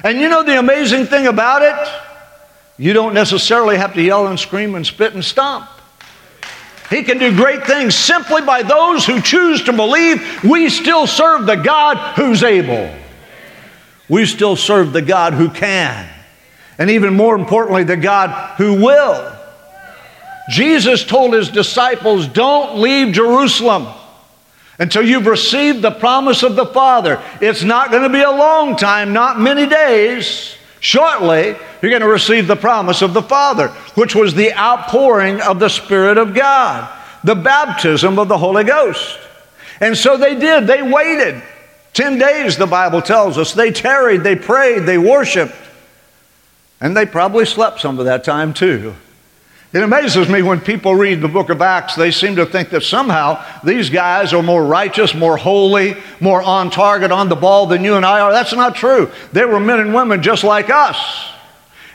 And 0.04 0.20
you 0.20 0.30
know 0.30 0.44
the 0.44 0.60
amazing 0.60 1.08
thing 1.08 1.26
about 1.26 1.64
it? 1.64 2.02
You 2.78 2.94
don't 2.94 3.16
necessarily 3.16 3.78
have 3.78 3.96
to 3.96 4.02
yell 4.04 4.28
and 4.28 4.40
scream 4.40 4.76
and 4.76 4.86
spit 4.86 5.16
and 5.16 5.26
stomp. 5.26 5.68
He 6.90 7.04
can 7.04 7.18
do 7.18 7.36
great 7.36 7.66
things 7.66 7.96
simply 7.96 8.42
by 8.42 8.62
those 8.62 9.06
who 9.06 9.22
choose 9.22 9.64
to 9.64 9.74
believe 9.74 10.44
we 10.44 10.70
still 10.70 11.08
serve 11.08 11.46
the 11.46 11.56
God 11.56 11.98
who's 12.16 12.44
able. 12.44 12.94
We 14.08 14.26
still 14.26 14.56
serve 14.56 14.94
the 14.94 15.02
God 15.02 15.34
who 15.34 15.50
can. 15.50 16.08
And 16.78 16.90
even 16.92 17.16
more 17.16 17.36
importantly, 17.36 17.84
the 17.84 17.98
God 17.98 18.56
who 18.58 18.84
will. 18.84 19.36
Jesus 20.50 21.04
told 21.04 21.34
his 21.34 21.50
disciples, 21.50 22.28
Don't 22.28 22.80
leave 22.80 23.14
Jerusalem 23.14 23.88
until 24.78 25.04
you've 25.04 25.26
received 25.26 25.82
the 25.82 25.92
promise 25.92 26.44
of 26.44 26.56
the 26.56 26.66
Father. 26.68 27.22
It's 27.42 27.64
not 27.64 27.90
going 27.90 28.04
to 28.04 28.10
be 28.10 28.22
a 28.22 28.30
long 28.30 28.76
time, 28.76 29.14
not 29.14 29.40
many 29.40 29.66
days. 29.66 30.56
Shortly, 30.86 31.56
you're 31.82 31.90
going 31.90 32.04
to 32.04 32.08
receive 32.08 32.46
the 32.46 32.56
promise 32.56 33.02
of 33.02 33.16
the 33.16 33.24
Father, 33.24 33.70
which 33.96 34.14
was 34.14 34.36
the 34.36 34.54
outpouring 34.54 35.42
of 35.42 35.58
the 35.58 35.68
Spirit 35.68 36.20
of 36.20 36.36
God, 36.36 36.88
the 37.24 37.34
baptism 37.34 38.20
of 38.20 38.28
the 38.28 38.38
Holy 38.38 38.64
Ghost. 38.64 39.18
And 39.82 39.98
so 39.98 40.16
they 40.16 40.36
did. 40.36 40.68
They 40.68 40.84
waited. 40.84 41.42
Ten 41.94 42.20
days, 42.20 42.56
the 42.56 42.68
Bible 42.68 43.02
tells 43.02 43.40
us. 43.40 43.52
They 43.52 43.72
tarried, 43.72 44.22
they 44.22 44.36
prayed, 44.36 44.84
they 44.84 45.00
worshiped. 45.00 45.56
And 46.80 46.96
they 46.96 47.08
probably 47.08 47.48
slept 47.48 47.80
some 47.80 47.98
of 47.98 48.06
that 48.06 48.24
time 48.24 48.54
too. 48.54 48.94
It 49.76 49.84
amazes 49.84 50.30
me 50.30 50.42
when 50.42 50.62
people 50.62 50.96
read 50.96 51.20
the 51.20 51.28
book 51.28 51.50
of 51.50 51.62
Acts, 51.62 51.96
they 51.96 52.10
seem 52.10 52.38
to 52.38 52.46
think 52.46 52.70
that 52.70 52.82
somehow 52.82 53.44
these 53.62 53.90
guys 53.90 54.32
are 54.32 54.42
more 54.42 54.66
righteous, 54.66 55.14
more 55.14 55.36
holy, 55.36 55.98
more 56.22 56.42
on 56.42 56.70
target, 56.70 57.12
on 57.12 57.28
the 57.28 57.36
ball 57.36 57.66
than 57.66 57.84
you 57.84 57.96
and 57.96 58.06
I 58.06 58.22
are. 58.22 58.32
That's 58.32 58.54
not 58.54 58.76
true. 58.76 59.12
They 59.34 59.44
were 59.44 59.60
men 59.60 59.82
and 59.82 59.94
women 59.94 60.24
just 60.24 60.46
like 60.46 60.70
us. 60.70 61.30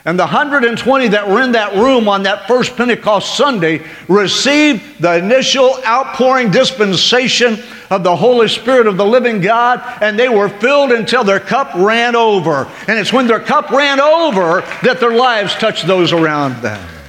And 0.05 0.19
the 0.19 0.25
120 0.25 1.07
that 1.07 1.27
were 1.27 1.41
in 1.41 1.53
that 1.53 1.73
room 1.73 2.07
on 2.07 2.21
that 2.21 2.47
first 2.47 2.77
Pentecost 2.77 3.35
Sunday 3.35 3.81
received 4.07 5.01
the 5.01 5.17
initial 5.17 5.79
outpouring 5.83 6.51
dispensation 6.51 7.57
of 7.89 8.03
the 8.03 8.15
Holy 8.15 8.47
Spirit 8.47 8.85
of 8.85 8.97
the 8.97 9.05
living 9.07 9.41
God, 9.41 9.81
and 10.03 10.19
they 10.19 10.29
were 10.29 10.49
filled 10.49 10.91
until 10.91 11.23
their 11.23 11.39
cup 11.39 11.73
ran 11.73 12.15
over. 12.15 12.71
And 12.87 12.99
it's 12.99 13.11
when 13.11 13.25
their 13.25 13.39
cup 13.39 13.71
ran 13.71 13.99
over 13.99 14.61
that 14.83 14.99
their 14.99 15.15
lives 15.15 15.55
touched 15.55 15.87
those 15.87 16.13
around 16.13 16.61
them. 16.61 17.00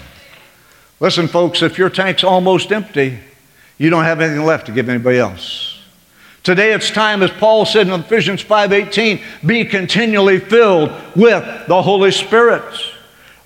Listen, 1.03 1.27
folks, 1.27 1.63
if 1.63 1.79
your 1.79 1.91
tank's 1.91 2.23
almost 2.23 2.71
empty, 2.71 3.19
you 3.77 3.91
don't 3.91 4.05
have 4.05 4.21
anything 4.21 4.47
left 4.47 4.67
to 4.67 4.73
give 4.73 4.89
anybody 4.89 5.19
else. 5.19 5.81
Today 6.45 6.73
it's 6.73 6.93
time, 6.93 7.25
as 7.25 7.31
Paul 7.33 7.65
said 7.67 7.89
in 7.89 7.93
Ephesians 7.93 8.41
5:18, 8.41 9.21
be 9.45 9.65
continually 9.65 10.39
filled 10.39 10.93
with 11.17 11.45
the 11.67 11.83
Holy 11.83 12.13
Spirit. 12.13 12.63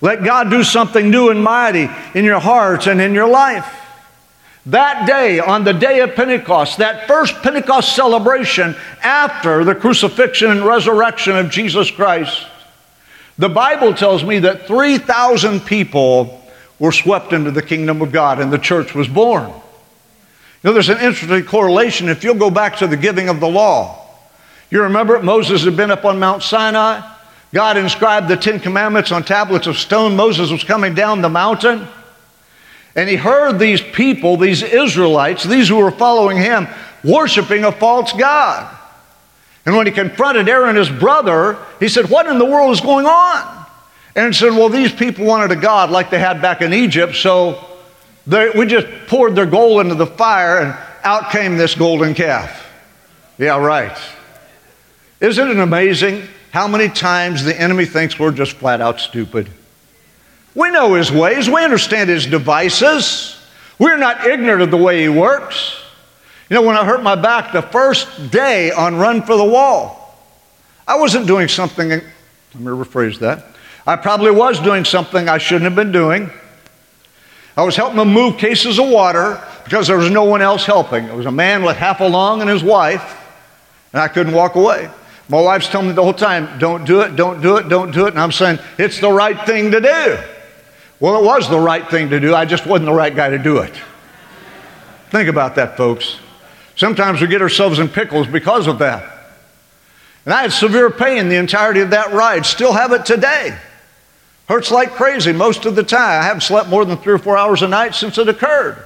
Let 0.01 0.23
God 0.23 0.51
do 0.51 0.63
something 0.63 1.09
new 1.09 1.31
and 1.31 1.43
mighty 1.43 1.89
in 2.13 2.25
your 2.25 2.39
hearts 2.39 2.85
and 2.85 3.01
in 3.01 3.15
your 3.15 3.27
life. 3.27 3.65
That 4.67 5.07
day, 5.07 5.39
on 5.39 5.63
the 5.63 5.73
day 5.73 6.01
of 6.01 6.13
Pentecost, 6.13 6.77
that 6.77 7.07
first 7.07 7.41
Pentecost 7.41 7.95
celebration 7.95 8.75
after 9.01 9.63
the 9.63 9.73
crucifixion 9.73 10.51
and 10.51 10.63
resurrection 10.63 11.35
of 11.35 11.49
Jesus 11.49 11.89
Christ, 11.89 12.45
the 13.39 13.49
Bible 13.49 13.95
tells 13.95 14.23
me 14.23 14.37
that 14.39 14.67
3,000 14.67 15.65
people 15.65 16.43
were 16.79 16.91
swept 16.91 17.33
into 17.33 17.51
the 17.51 17.61
kingdom 17.61 18.01
of 18.01 18.11
God 18.11 18.39
and 18.39 18.51
the 18.51 18.57
church 18.57 18.93
was 18.93 19.07
born. 19.07 19.49
You 19.49 20.69
know, 20.69 20.73
there's 20.73 20.89
an 20.89 20.99
interesting 20.99 21.43
correlation 21.45 22.09
if 22.09 22.23
you'll 22.23 22.35
go 22.35 22.49
back 22.49 22.77
to 22.77 22.87
the 22.87 22.97
giving 22.97 23.29
of 23.29 23.39
the 23.39 23.47
law. 23.47 24.05
You 24.69 24.83
remember 24.83 25.21
Moses 25.21 25.63
had 25.63 25.77
been 25.77 25.91
up 25.91 26.05
on 26.05 26.19
Mount 26.19 26.43
Sinai. 26.43 27.01
God 27.53 27.77
inscribed 27.77 28.27
the 28.27 28.35
Ten 28.35 28.59
Commandments 28.59 29.11
on 29.11 29.23
tablets 29.23 29.67
of 29.67 29.77
stone. 29.77 30.15
Moses 30.15 30.51
was 30.51 30.63
coming 30.63 30.93
down 30.93 31.21
the 31.21 31.29
mountain. 31.29 31.87
And 32.95 33.07
he 33.07 33.15
heard 33.15 33.59
these 33.59 33.81
people, 33.81 34.37
these 34.37 34.63
Israelites, 34.63 35.43
these 35.43 35.69
who 35.69 35.77
were 35.77 35.91
following 35.91 36.37
him, 36.37 36.67
worshiping 37.03 37.63
a 37.63 37.71
false 37.71 38.11
God. 38.13 38.75
And 39.65 39.75
when 39.75 39.85
he 39.85 39.91
confronted 39.91 40.49
Aaron, 40.49 40.75
his 40.75 40.89
brother, 40.89 41.57
he 41.79 41.89
said, 41.89 42.09
What 42.09 42.25
in 42.25 42.39
the 42.39 42.45
world 42.45 42.71
is 42.71 42.81
going 42.81 43.05
on? 43.05 43.56
And 44.17 44.35
said, 44.35 44.49
Well, 44.49 44.67
these 44.67 44.91
people 44.91 45.25
wanted 45.25 45.51
a 45.51 45.55
God 45.55 45.91
like 45.91 46.09
they 46.09 46.19
had 46.19 46.41
back 46.41 46.61
in 46.61 46.73
Egypt, 46.73 47.15
so 47.15 47.63
they, 48.25 48.49
we 48.49 48.65
just 48.65 48.87
poured 49.07 49.35
their 49.35 49.45
gold 49.45 49.79
into 49.81 49.95
the 49.95 50.07
fire, 50.07 50.59
and 50.59 50.77
out 51.03 51.31
came 51.31 51.55
this 51.55 51.75
golden 51.75 52.13
calf. 52.13 52.65
Yeah, 53.37 53.57
right. 53.63 53.97
Isn't 55.21 55.49
it 55.49 55.59
amazing 55.59 56.27
how 56.51 56.67
many 56.67 56.89
times 56.89 57.43
the 57.43 57.59
enemy 57.59 57.85
thinks 57.85 58.19
we're 58.19 58.31
just 58.31 58.53
flat 58.53 58.81
out 58.81 58.99
stupid? 58.99 59.49
We 60.55 60.71
know 60.71 60.95
his 60.95 61.11
ways, 61.11 61.47
we 61.47 61.63
understand 61.63 62.09
his 62.09 62.25
devices. 62.25 63.35
We're 63.79 63.97
not 63.97 64.25
ignorant 64.25 64.63
of 64.63 64.71
the 64.71 64.77
way 64.77 65.03
he 65.03 65.09
works. 65.09 65.79
You 66.49 66.55
know, 66.55 66.63
when 66.63 66.75
I 66.75 66.83
hurt 66.83 67.03
my 67.03 67.13
back 67.13 67.53
the 67.53 67.61
first 67.61 68.31
day 68.31 68.71
on 68.71 68.95
Run 68.95 69.21
for 69.21 69.37
the 69.37 69.43
Wall, 69.43 70.15
I 70.87 70.97
wasn't 70.97 71.27
doing 71.27 71.47
something, 71.47 71.89
let 71.89 72.03
me 72.55 72.65
rephrase 72.71 73.19
that. 73.19 73.45
I 73.87 73.95
probably 73.95 74.31
was 74.31 74.59
doing 74.59 74.83
something 74.83 75.29
I 75.29 75.37
shouldn't 75.37 75.63
have 75.63 75.75
been 75.75 75.93
doing. 75.93 76.29
I 77.55 77.63
was 77.63 77.77
helping 77.77 77.95
them 77.95 78.11
move 78.11 78.37
cases 78.37 78.77
of 78.77 78.89
water 78.89 79.41
because 79.63 79.87
there 79.87 79.97
was 79.97 80.11
no 80.11 80.25
one 80.25 80.41
else 80.41 80.65
helping. 80.65 81.05
It 81.05 81.15
was 81.15 81.25
a 81.25 81.31
man 81.31 81.63
with 81.63 81.77
half 81.77 82.01
a 82.01 82.03
lung 82.03 82.41
and 82.41 82.49
his 82.49 82.63
wife, 82.63 83.17
and 83.93 84.01
I 84.01 84.09
couldn't 84.09 84.33
walk 84.33 84.55
away. 84.55 84.89
My 85.29 85.41
wife's 85.41 85.69
telling 85.69 85.87
me 85.87 85.93
the 85.93 86.03
whole 86.03 86.13
time, 86.13 86.59
don't 86.59 86.85
do 86.85 86.99
it, 86.99 87.15
don't 87.15 87.41
do 87.41 87.55
it, 87.55 87.69
don't 87.69 87.91
do 87.91 88.07
it. 88.07 88.09
And 88.09 88.19
I'm 88.19 88.33
saying, 88.33 88.59
it's 88.77 88.99
the 88.99 89.11
right 89.11 89.45
thing 89.45 89.71
to 89.71 89.79
do. 89.79 90.17
Well, 90.99 91.21
it 91.21 91.25
was 91.25 91.49
the 91.49 91.59
right 91.59 91.89
thing 91.89 92.09
to 92.09 92.19
do. 92.19 92.35
I 92.35 92.43
just 92.43 92.65
wasn't 92.65 92.87
the 92.87 92.93
right 92.93 93.15
guy 93.15 93.29
to 93.29 93.39
do 93.39 93.59
it. 93.59 93.73
Think 95.11 95.29
about 95.29 95.55
that, 95.55 95.77
folks. 95.77 96.17
Sometimes 96.75 97.21
we 97.21 97.27
get 97.27 97.41
ourselves 97.41 97.79
in 97.79 97.87
pickles 97.87 98.27
because 98.27 98.67
of 98.67 98.79
that. 98.79 99.13
And 100.25 100.33
I 100.33 100.41
had 100.41 100.51
severe 100.51 100.89
pain 100.89 101.29
the 101.29 101.37
entirety 101.37 101.79
of 101.79 101.91
that 101.91 102.11
ride, 102.11 102.45
still 102.45 102.73
have 102.73 102.91
it 102.91 103.05
today. 103.05 103.57
Hurts 104.47 104.71
like 104.71 104.91
crazy 104.91 105.33
most 105.33 105.65
of 105.65 105.75
the 105.75 105.83
time. 105.83 106.21
I 106.21 106.25
haven't 106.25 106.41
slept 106.41 106.69
more 106.69 106.85
than 106.85 106.97
three 106.97 107.13
or 107.13 107.17
four 107.17 107.37
hours 107.37 107.61
a 107.63 107.67
night 107.67 107.95
since 107.95 108.17
it 108.17 108.29
occurred. 108.29 108.77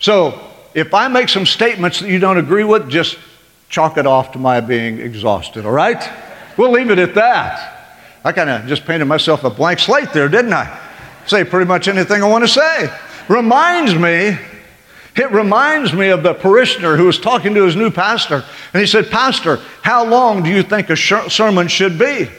So 0.00 0.40
if 0.74 0.94
I 0.94 1.08
make 1.08 1.28
some 1.28 1.44
statements 1.44 2.00
that 2.00 2.08
you 2.08 2.18
don't 2.18 2.38
agree 2.38 2.64
with, 2.64 2.88
just 2.88 3.18
chalk 3.68 3.98
it 3.98 4.06
off 4.06 4.32
to 4.32 4.38
my 4.38 4.60
being 4.60 4.98
exhausted, 4.98 5.66
all 5.66 5.72
right? 5.72 6.10
We'll 6.56 6.70
leave 6.70 6.90
it 6.90 6.98
at 6.98 7.14
that. 7.14 7.98
I 8.24 8.32
kind 8.32 8.48
of 8.48 8.66
just 8.66 8.86
painted 8.86 9.04
myself 9.04 9.44
a 9.44 9.50
blank 9.50 9.78
slate 9.78 10.12
there, 10.12 10.28
didn't 10.28 10.52
I? 10.54 10.78
Say 11.26 11.44
pretty 11.44 11.66
much 11.66 11.86
anything 11.86 12.22
I 12.22 12.28
want 12.28 12.44
to 12.44 12.48
say. 12.48 12.90
Reminds 13.28 13.94
me, 13.94 14.38
it 15.16 15.30
reminds 15.30 15.92
me 15.92 16.08
of 16.08 16.22
the 16.22 16.32
parishioner 16.32 16.96
who 16.96 17.04
was 17.04 17.18
talking 17.18 17.54
to 17.54 17.64
his 17.64 17.76
new 17.76 17.90
pastor, 17.90 18.42
and 18.72 18.80
he 18.80 18.86
said, 18.86 19.10
Pastor, 19.10 19.60
how 19.82 20.06
long 20.06 20.42
do 20.42 20.48
you 20.48 20.62
think 20.62 20.88
a 20.88 20.96
sermon 20.96 21.68
should 21.68 21.98
be? 21.98 22.30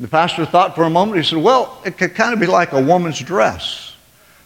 The 0.00 0.08
pastor 0.08 0.46
thought 0.46 0.74
for 0.74 0.84
a 0.84 0.90
moment. 0.90 1.18
He 1.18 1.24
said, 1.24 1.38
Well, 1.38 1.80
it 1.84 1.98
could 1.98 2.14
kind 2.14 2.32
of 2.32 2.40
be 2.40 2.46
like 2.46 2.72
a 2.72 2.80
woman's 2.80 3.18
dress 3.18 3.94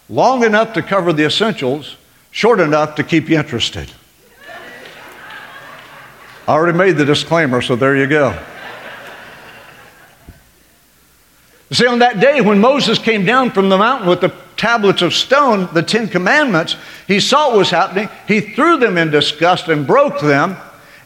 long 0.09 0.45
enough 0.45 0.75
to 0.75 0.83
cover 0.83 1.13
the 1.13 1.25
essentials, 1.25 1.97
short 2.31 2.61
enough 2.61 2.95
to 2.97 3.03
keep 3.03 3.29
you 3.29 3.39
interested. 3.39 3.91
I 6.47 6.53
already 6.53 6.77
made 6.77 6.97
the 6.97 7.05
disclaimer, 7.05 7.63
so 7.63 7.77
there 7.77 7.97
you 7.97 8.07
go. 8.07 8.39
See, 11.71 11.87
on 11.87 12.01
that 12.01 12.21
day 12.21 12.43
when 12.43 12.61
Moses 12.61 12.99
came 12.99 13.25
down 13.25 13.51
from 13.53 13.71
the 13.71 13.79
mountain 13.79 14.07
with 14.07 14.21
the 14.21 14.35
tablets 14.59 15.01
of 15.01 15.15
stone, 15.15 15.69
the 15.73 15.83
Ten 15.83 16.07
Commandments, 16.07 16.77
he 17.07 17.19
saw 17.19 17.49
what 17.49 17.59
was 17.59 17.71
happening. 17.71 18.11
He 18.29 18.41
threw 18.41 18.77
them 18.77 18.99
in 18.99 19.11
disgust 19.11 19.69
and 19.69 19.87
broke 19.87 20.21
them. 20.21 20.57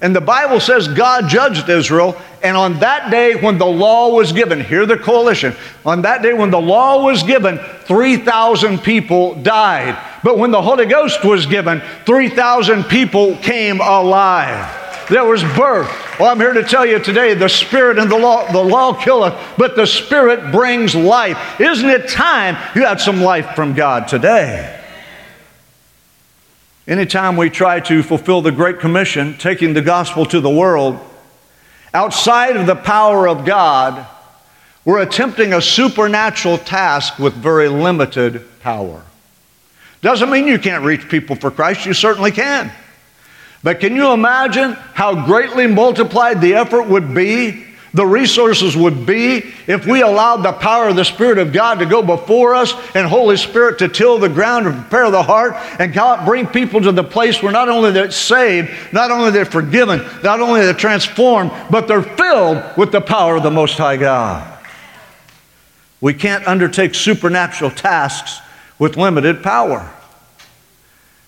And 0.03 0.15
the 0.15 0.21
Bible 0.21 0.59
says 0.59 0.89
God 0.89 1.29
judged 1.29 1.69
Israel. 1.69 2.21
And 2.47 2.57
on 2.57 2.79
that 2.79 3.11
day 3.11 3.35
when 3.35 3.59
the 3.59 3.67
law 3.67 4.15
was 4.15 4.31
given, 4.31 4.61
hear 4.61 4.87
the 4.87 4.97
coalition, 4.97 5.53
on 5.85 6.03
that 6.03 6.23
day 6.23 6.33
when 6.33 6.53
the 6.53 6.61
law 6.61 7.03
was 7.03 7.25
given, 7.25 7.59
3,000 7.59 8.79
people 8.79 9.35
died. 9.35 9.99
But 10.23 10.39
when 10.39 10.53
the 10.53 10.63
Holy 10.63 10.87
Ghost 10.87 11.25
was 11.25 11.45
given, 11.45 11.83
3,000 12.05 12.85
people 12.85 13.37
came 13.39 13.81
alive. 13.81 15.09
There 15.09 15.25
was 15.25 15.43
birth. 15.43 15.91
Well, 16.21 16.31
I'm 16.31 16.39
here 16.39 16.53
to 16.53 16.63
tell 16.63 16.87
you 16.87 17.01
today 17.01 17.35
the 17.35 17.49
Spirit 17.49 17.99
and 17.99 18.09
the 18.09 18.17
law, 18.17 18.49
the 18.53 18.63
law 18.63 18.93
killeth, 18.95 19.35
but 19.59 19.75
the 19.75 19.85
Spirit 19.85 20.53
brings 20.53 20.95
life. 20.95 21.61
Isn't 21.61 21.91
it 21.91 22.09
time 22.09 22.57
you 22.77 22.87
had 22.87 23.01
some 23.01 23.23
life 23.23 23.57
from 23.57 23.75
God 23.75 24.07
today? 24.07 24.81
Anytime 26.87 27.37
we 27.37 27.51
try 27.51 27.81
to 27.81 28.05
fulfill 28.05 28.41
the 28.41 28.53
Great 28.53 28.79
Commission, 28.79 29.37
taking 29.37 29.75
the 29.75 29.83
gospel 29.83 30.25
to 30.27 30.41
the 30.41 30.49
world, 30.49 31.01
outside 31.97 32.57
of 32.57 32.67
the 32.67 32.77
power 32.77 33.27
of 33.27 33.47
God, 33.47 34.07
we're 34.85 35.01
attempting 35.01 35.55
a 35.55 35.63
supernatural 35.63 36.59
task 36.59 37.19
with 37.19 37.33
very 37.33 37.69
limited 37.69 38.45
power. 38.61 39.03
Doesn't 40.03 40.31
mean 40.31 40.47
you 40.47 40.59
can't 40.59 40.85
reach 40.85 41.09
people 41.09 41.37
for 41.37 41.51
Christ, 41.51 41.87
you 41.87 41.95
certainly 41.95 42.31
can. 42.31 42.71
But 43.63 43.81
can 43.81 43.97
you 43.97 44.13
imagine 44.13 44.75
how 44.75 45.27
greatly 45.27 45.67
multiplied 45.67 46.43
the 46.43 46.55
effort 46.55 46.83
would 46.83 47.15
be 47.15 47.66
the 47.97 48.07
resources 48.07 48.77
would 48.77 49.07
be 49.07 49.39
if 49.67 49.87
we 49.87 50.03
allowed 50.03 50.43
the 50.43 50.53
power 50.53 50.89
of 50.89 50.97
the 50.97 51.05
Spirit 51.05 51.39
of 51.39 51.51
God 51.51 51.79
to 51.79 51.87
go 51.87 52.03
before 52.03 52.55
us 52.55 52.75
and 52.95 53.07
Holy 53.07 53.39
Spirit 53.39 53.79
to 53.79 53.89
till 53.89 54.19
the 54.19 54.29
ground 54.29 54.67
and 54.67 54.79
prepare 54.83 55.11
the 55.11 55.23
heart 55.23 55.55
and 55.81 55.95
God 55.95 56.27
bring 56.27 56.47
people 56.47 56.83
to 56.83 56.93
the 56.93 57.03
place 57.03 57.43
where 57.43 57.53
not 57.53 57.71
only 57.71 57.93
they're 57.93 58.11
saved, 58.11 58.71
not 58.93 59.11
only 59.11 59.31
they're 59.31 59.47
forgiven, 59.47 60.05
not 60.23 60.41
only 60.41 60.61
they're 60.61 60.75
transformed, 60.75 61.51
but 61.71 61.89
they're 61.89 62.03
filled 62.03 62.63
with 62.77 62.93
the 62.93 63.01
power 63.01 63.37
of 63.37 63.43
the 63.43 63.51
Most 63.51 63.79
High 63.79 63.97
God. 63.97 64.59
We 66.03 66.13
can't 66.13 66.47
undertake 66.47 66.95
supernatural 66.95 67.71
tasks 67.71 68.41
with 68.79 68.99
limited 68.99 69.43
power. 69.43 69.91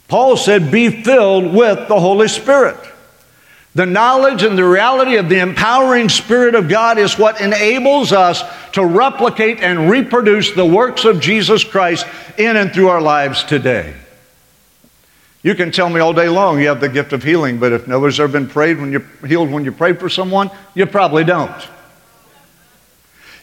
Paul 0.07 0.37
said, 0.37 0.71
Be 0.71 1.03
filled 1.03 1.55
with 1.55 1.89
the 1.89 1.99
Holy 1.99 2.29
Spirit. 2.29 2.77
The 3.79 3.87
knowledge 3.87 4.43
and 4.43 4.59
the 4.59 4.65
reality 4.65 5.19
of 5.19 5.29
the 5.29 5.39
empowering 5.39 6.09
Spirit 6.09 6.57
of 6.57 6.69
God 6.69 6.99
is 6.99 7.17
what 7.17 7.41
enables 7.41 8.11
us 8.11 8.43
to 8.73 8.85
replicate 8.85 9.61
and 9.61 9.89
reproduce 9.89 10.51
the 10.51 10.67
works 10.67 11.05
of 11.05 11.21
Jesus 11.21 11.63
Christ 11.63 12.05
in 12.37 12.57
and 12.57 12.73
through 12.73 12.89
our 12.89 13.01
lives 13.01 13.45
today. 13.45 13.95
You 15.45 15.55
can 15.55 15.71
tell 15.71 15.89
me 15.89 16.01
all 16.01 16.13
day 16.13 16.29
long 16.29 16.59
you 16.59 16.67
have 16.67 16.81
the 16.81 16.89
gift 16.89 17.13
of 17.13 17.23
healing, 17.23 17.61
but 17.61 17.71
if 17.73 17.87
nobody's 17.87 18.19
ever 18.19 18.33
been 18.33 18.49
prayed 18.49 18.81
when 18.81 18.91
you 18.91 18.99
healed 19.25 19.49
when 19.49 19.65
you 19.65 19.71
prayed 19.71 20.01
for 20.01 20.09
someone, 20.09 20.51
you 20.75 20.85
probably 20.85 21.23
don't. 21.23 21.69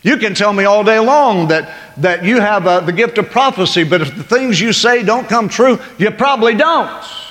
You 0.04 0.18
can 0.18 0.36
tell 0.36 0.52
me 0.52 0.66
all 0.66 0.84
day 0.84 1.00
long 1.00 1.48
that, 1.48 1.74
that 2.02 2.26
you 2.26 2.42
have 2.42 2.68
uh, 2.68 2.82
the 2.82 2.92
gift 2.92 3.18
of 3.18 3.30
prophecy, 3.30 3.86
but 3.86 4.02
if 4.02 4.14
the 4.14 4.24
things 4.24 4.60
you 4.60 4.74
say 4.74 5.02
don't 5.02 5.30
come 5.30 5.48
true, 5.48 5.80
you 5.98 6.12
probably 6.12 6.56
don't. 6.56 7.25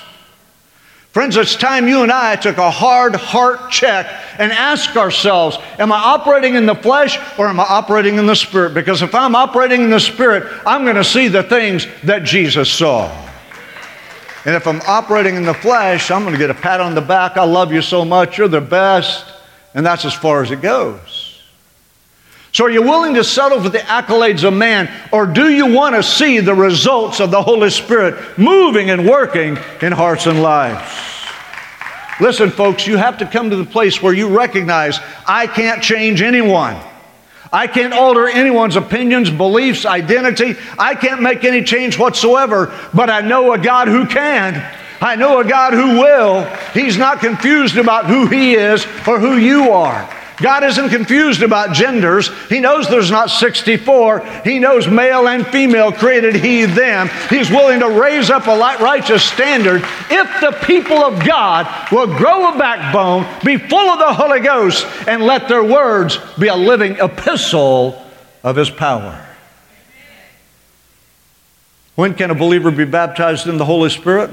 Friends, 1.15 1.37
it's 1.37 1.55
time 1.55 1.87
you 1.87 2.03
and 2.03 2.11
I 2.11 2.35
took 2.35 2.57
a 2.57 2.69
hard 2.69 3.15
heart 3.15 3.71
check 3.71 4.05
and 4.37 4.51
ask 4.51 4.97
ourselves, 4.97 5.57
am 5.79 5.93
I 5.93 5.95
operating 5.95 6.55
in 6.55 6.65
the 6.65 6.75
flesh 6.75 7.17
or 7.39 7.47
am 7.47 7.57
I 7.57 7.63
operating 7.63 8.17
in 8.17 8.25
the 8.25 8.35
spirit? 8.35 8.73
Because 8.73 9.01
if 9.01 9.15
I'm 9.15 9.33
operating 9.33 9.83
in 9.83 9.89
the 9.89 9.99
spirit, 10.01 10.43
I'm 10.65 10.83
going 10.83 10.97
to 10.97 11.05
see 11.05 11.29
the 11.29 11.41
things 11.41 11.87
that 12.03 12.25
Jesus 12.25 12.69
saw. 12.69 13.07
And 14.43 14.55
if 14.55 14.67
I'm 14.67 14.81
operating 14.81 15.37
in 15.37 15.43
the 15.43 15.53
flesh, 15.53 16.11
I'm 16.11 16.23
going 16.23 16.33
to 16.33 16.37
get 16.37 16.49
a 16.49 16.53
pat 16.53 16.81
on 16.81 16.93
the 16.93 16.99
back. 16.99 17.37
I 17.37 17.45
love 17.45 17.71
you 17.71 17.81
so 17.81 18.03
much. 18.03 18.37
You're 18.37 18.49
the 18.49 18.59
best. 18.59 19.25
And 19.73 19.85
that's 19.85 20.03
as 20.03 20.13
far 20.13 20.43
as 20.43 20.51
it 20.51 20.61
goes. 20.61 21.14
So, 22.55 22.63
are 22.63 22.69
you 22.69 22.83
willing 22.83 23.15
to 23.15 23.23
settle 23.25 23.61
for 23.61 23.67
the 23.67 23.79
accolades 23.79 24.45
of 24.45 24.53
man, 24.53 24.89
or 25.11 25.25
do 25.25 25.49
you 25.49 25.73
want 25.73 25.93
to 25.93 26.01
see 26.01 26.39
the 26.39 26.55
results 26.55 27.19
of 27.19 27.29
the 27.29 27.41
Holy 27.41 27.69
Spirit 27.69 28.37
moving 28.37 28.91
and 28.91 29.05
working 29.05 29.57
in 29.81 29.91
hearts 29.91 30.25
and 30.25 30.41
lives? 30.41 30.89
Listen, 32.21 32.49
folks, 32.49 32.87
you 32.87 32.95
have 32.95 33.17
to 33.17 33.25
come 33.25 33.49
to 33.49 33.57
the 33.57 33.65
place 33.65 34.01
where 34.01 34.13
you 34.13 34.29
recognize 34.29 35.01
I 35.27 35.47
can't 35.47 35.83
change 35.83 36.21
anyone. 36.21 36.77
I 37.51 37.67
can't 37.67 37.91
alter 37.91 38.29
anyone's 38.29 38.77
opinions, 38.77 39.29
beliefs, 39.29 39.85
identity. 39.85 40.55
I 40.79 40.95
can't 40.95 41.21
make 41.21 41.43
any 41.43 41.61
change 41.61 41.99
whatsoever, 41.99 42.73
but 42.93 43.09
I 43.09 43.19
know 43.19 43.51
a 43.51 43.57
God 43.57 43.89
who 43.89 44.07
can. 44.07 44.55
I 45.01 45.17
know 45.17 45.41
a 45.41 45.43
God 45.43 45.73
who 45.73 45.99
will. 45.99 46.45
He's 46.73 46.95
not 46.95 47.19
confused 47.19 47.75
about 47.75 48.05
who 48.05 48.27
He 48.27 48.53
is 48.53 48.85
or 49.05 49.19
who 49.19 49.35
you 49.35 49.71
are. 49.71 50.09
God 50.37 50.63
isn't 50.63 50.89
confused 50.89 51.41
about 51.41 51.73
genders. 51.73 52.29
He 52.47 52.59
knows 52.59 52.87
there's 52.87 53.11
not 53.11 53.29
64. 53.29 54.25
He 54.43 54.59
knows 54.59 54.87
male 54.87 55.27
and 55.27 55.47
female 55.47 55.91
created 55.91 56.35
He 56.35 56.65
them. 56.65 57.09
He's 57.29 57.49
willing 57.49 57.79
to 57.79 57.89
raise 57.89 58.29
up 58.29 58.47
a 58.47 58.57
righteous 58.57 59.23
standard 59.23 59.81
if 60.09 60.41
the 60.41 60.57
people 60.65 60.97
of 60.97 61.25
God 61.25 61.67
will 61.91 62.07
grow 62.07 62.53
a 62.53 62.57
backbone, 62.57 63.25
be 63.43 63.57
full 63.57 63.89
of 63.89 63.99
the 63.99 64.13
Holy 64.13 64.41
Ghost, 64.41 64.85
and 65.07 65.23
let 65.23 65.47
their 65.47 65.63
words 65.63 66.17
be 66.37 66.47
a 66.47 66.55
living 66.55 66.97
epistle 66.97 68.03
of 68.43 68.55
His 68.55 68.69
power. 68.69 69.25
When 71.95 72.13
can 72.13 72.29
a 72.29 72.35
believer 72.35 72.71
be 72.71 72.85
baptized 72.85 73.47
in 73.47 73.57
the 73.57 73.65
Holy 73.65 73.89
Spirit? 73.89 74.31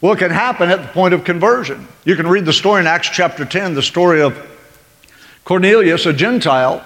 Well, 0.00 0.12
it 0.12 0.18
can 0.18 0.30
happen 0.30 0.70
at 0.70 0.80
the 0.82 0.88
point 0.88 1.12
of 1.12 1.24
conversion. 1.24 1.88
You 2.04 2.14
can 2.14 2.28
read 2.28 2.44
the 2.44 2.52
story 2.52 2.80
in 2.80 2.86
Acts 2.86 3.08
chapter 3.08 3.44
10, 3.44 3.74
the 3.74 3.82
story 3.82 4.22
of 4.22 4.38
Cornelius, 5.44 6.06
a 6.06 6.12
Gentile, 6.12 6.84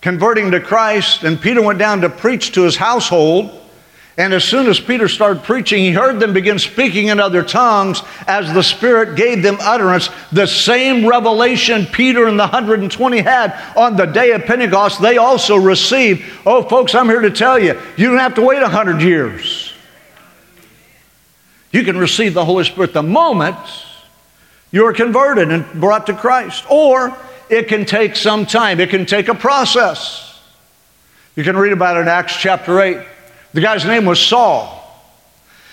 converting 0.00 0.52
to 0.52 0.60
Christ, 0.60 1.24
and 1.24 1.40
Peter 1.40 1.60
went 1.60 1.80
down 1.80 2.02
to 2.02 2.08
preach 2.08 2.52
to 2.52 2.62
his 2.62 2.76
household. 2.76 3.60
And 4.16 4.32
as 4.32 4.44
soon 4.44 4.68
as 4.68 4.78
Peter 4.78 5.08
started 5.08 5.42
preaching, 5.42 5.80
he 5.80 5.90
heard 5.90 6.20
them 6.20 6.32
begin 6.32 6.60
speaking 6.60 7.08
in 7.08 7.18
other 7.18 7.42
tongues 7.42 8.02
as 8.28 8.52
the 8.54 8.62
Spirit 8.62 9.16
gave 9.16 9.42
them 9.42 9.56
utterance. 9.60 10.08
The 10.30 10.46
same 10.46 11.04
revelation 11.04 11.86
Peter 11.86 12.28
and 12.28 12.38
the 12.38 12.44
120 12.44 13.18
had 13.18 13.60
on 13.76 13.96
the 13.96 14.04
day 14.04 14.30
of 14.30 14.44
Pentecost, 14.44 15.02
they 15.02 15.16
also 15.16 15.56
received. 15.56 16.24
Oh, 16.46 16.62
folks, 16.62 16.94
I'm 16.94 17.08
here 17.08 17.22
to 17.22 17.30
tell 17.32 17.58
you, 17.58 17.80
you 17.96 18.10
don't 18.10 18.18
have 18.18 18.34
to 18.34 18.42
wait 18.42 18.62
100 18.62 19.02
years. 19.02 19.63
You 21.74 21.82
can 21.82 21.98
receive 21.98 22.34
the 22.34 22.44
Holy 22.44 22.62
Spirit 22.62 22.92
the 22.92 23.02
moment 23.02 23.56
you 24.70 24.86
are 24.86 24.92
converted 24.92 25.50
and 25.50 25.66
brought 25.80 26.06
to 26.06 26.14
Christ. 26.14 26.64
Or 26.70 27.16
it 27.50 27.66
can 27.66 27.84
take 27.84 28.14
some 28.14 28.46
time, 28.46 28.78
it 28.78 28.90
can 28.90 29.06
take 29.06 29.26
a 29.26 29.34
process. 29.34 30.40
You 31.34 31.42
can 31.42 31.56
read 31.56 31.72
about 31.72 31.96
it 31.96 32.02
in 32.02 32.08
Acts 32.08 32.36
chapter 32.36 32.80
8. 32.80 33.04
The 33.54 33.60
guy's 33.60 33.84
name 33.84 34.04
was 34.04 34.20
Saul. 34.20 34.82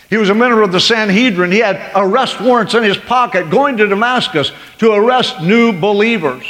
He 0.09 0.17
was 0.17 0.29
a 0.29 0.33
member 0.33 0.63
of 0.63 0.71
the 0.71 0.79
Sanhedrin. 0.79 1.51
He 1.51 1.59
had 1.59 1.91
arrest 1.93 2.41
warrants 2.41 2.73
in 2.73 2.81
his 2.81 2.97
pocket 2.97 3.51
going 3.51 3.77
to 3.77 3.85
Damascus 3.85 4.51
to 4.79 4.93
arrest 4.93 5.39
new 5.39 5.71
believers, 5.71 6.43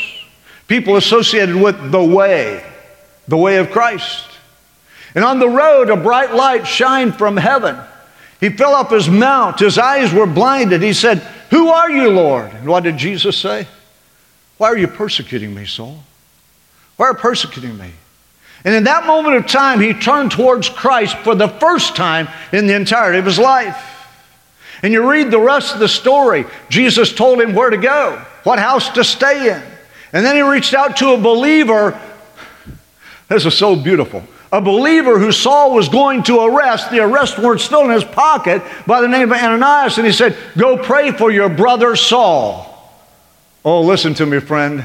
people 0.70 0.96
associated 0.96 1.58
with 1.58 1.92
the 1.92 2.02
way, 2.02 2.64
the 3.28 3.38
way 3.38 3.58
of 3.58 3.70
Christ. 3.70 4.30
And 5.14 5.26
on 5.26 5.40
the 5.40 5.50
road, 5.50 5.90
a 5.90 5.98
bright 5.98 6.34
light 6.34 6.66
shined 6.66 7.18
from 7.18 7.36
heaven. 7.36 7.78
He 8.42 8.50
fell 8.50 8.74
off 8.74 8.90
his 8.90 9.08
mount. 9.08 9.60
His 9.60 9.78
eyes 9.78 10.12
were 10.12 10.26
blinded. 10.26 10.82
He 10.82 10.94
said, 10.94 11.20
Who 11.52 11.70
are 11.70 11.90
you, 11.90 12.10
Lord? 12.10 12.52
And 12.52 12.68
what 12.68 12.84
did 12.84 12.98
Jesus 12.98 13.38
say? 13.38 13.68
Why 14.58 14.68
are 14.68 14.78
you 14.78 14.88
persecuting 14.88 15.54
me, 15.54 15.66
Saul? 15.66 16.04
Why 16.98 17.08
are 17.08 17.12
you 17.12 17.18
persecuting 17.18 17.78
me? 17.78 17.92
And 18.66 18.76
in 18.76 18.84
that 18.84 19.06
moment 19.06 19.36
of 19.36 19.48
time, 19.48 19.80
he 19.80 19.94
turned 19.94 20.32
towards 20.32 20.70
Christ 20.70 21.16
for 21.18 21.36
the 21.36 21.48
first 21.48 21.96
time 21.96 22.28
in 22.52 22.68
the 22.68 22.76
entirety 22.76 23.20
of 23.20 23.26
his 23.26 23.40
life. 23.40 23.88
And 24.84 24.92
you 24.92 25.10
read 25.10 25.30
the 25.30 25.40
rest 25.40 25.74
of 25.74 25.80
the 25.80 25.88
story. 25.88 26.46
Jesus 26.70 27.14
told 27.14 27.40
him 27.40 27.54
where 27.54 27.70
to 27.70 27.78
go, 27.78 28.24
what 28.44 28.58
house 28.58 28.90
to 28.90 29.04
stay 29.04 29.52
in. 29.52 29.62
And 30.14 30.26
then 30.26 30.36
he 30.36 30.42
reached 30.42 30.74
out 30.74 30.98
to 30.98 31.14
a 31.14 31.18
believer. 31.18 32.00
This 33.30 33.46
is 33.46 33.56
so 33.56 33.76
beautiful 33.76 34.24
a 34.52 34.60
believer 34.60 35.18
who 35.18 35.32
Saul 35.32 35.74
was 35.74 35.88
going 35.88 36.24
to 36.24 36.42
arrest. 36.42 36.92
The 36.92 37.00
arrest 37.00 37.40
warrant 37.40 37.62
still 37.62 37.86
in 37.86 37.92
his 37.92 38.04
pocket 38.04 38.62
by 38.86 39.02
the 39.02 39.08
name 39.08 39.32
of 39.32 39.38
Ananias, 39.38 39.98
and 39.98 40.06
he 40.06 40.14
said, 40.14 40.38
Go 40.58 40.78
pray 40.78 41.12
for 41.12 41.32
your 41.32 41.50
brother 41.50 41.96
Saul. 41.96 42.68
Oh, 43.64 43.82
listen 43.82 44.14
to 44.16 44.26
me, 44.26 44.40
friend. 44.40 44.84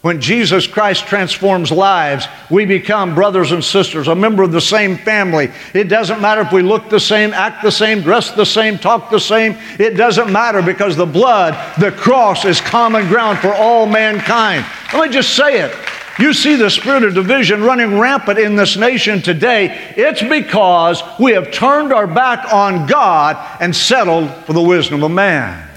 When 0.00 0.20
Jesus 0.20 0.68
Christ 0.68 1.06
transforms 1.06 1.72
lives, 1.72 2.28
we 2.50 2.64
become 2.64 3.16
brothers 3.16 3.50
and 3.50 3.64
sisters, 3.64 4.06
a 4.06 4.14
member 4.14 4.44
of 4.44 4.52
the 4.52 4.60
same 4.60 4.96
family. 4.96 5.50
It 5.74 5.88
doesn't 5.88 6.20
matter 6.20 6.42
if 6.42 6.52
we 6.52 6.62
look 6.62 6.88
the 6.88 7.00
same, 7.00 7.34
act 7.34 7.64
the 7.64 7.72
same, 7.72 8.02
dress 8.02 8.30
the 8.30 8.46
same, 8.46 8.78
talk 8.78 9.10
the 9.10 9.18
same. 9.18 9.56
It 9.80 9.96
doesn't 9.96 10.30
matter 10.30 10.62
because 10.62 10.94
the 10.94 11.04
blood, 11.04 11.54
the 11.80 11.90
cross, 11.90 12.44
is 12.44 12.60
common 12.60 13.08
ground 13.08 13.40
for 13.40 13.52
all 13.52 13.86
mankind. 13.86 14.64
Let 14.92 15.08
me 15.08 15.12
just 15.12 15.34
say 15.34 15.62
it. 15.62 15.74
You 16.18 16.32
see 16.32 16.56
the 16.56 16.68
spirit 16.68 17.04
of 17.04 17.14
division 17.14 17.62
running 17.62 17.98
rampant 17.98 18.40
in 18.40 18.56
this 18.56 18.76
nation 18.76 19.22
today. 19.22 19.94
It's 19.96 20.22
because 20.22 21.00
we 21.18 21.32
have 21.32 21.52
turned 21.52 21.92
our 21.92 22.08
back 22.08 22.52
on 22.52 22.86
God 22.86 23.36
and 23.60 23.74
settled 23.74 24.28
for 24.44 24.52
the 24.52 24.62
wisdom 24.62 25.04
of 25.04 25.12
man. 25.12 25.68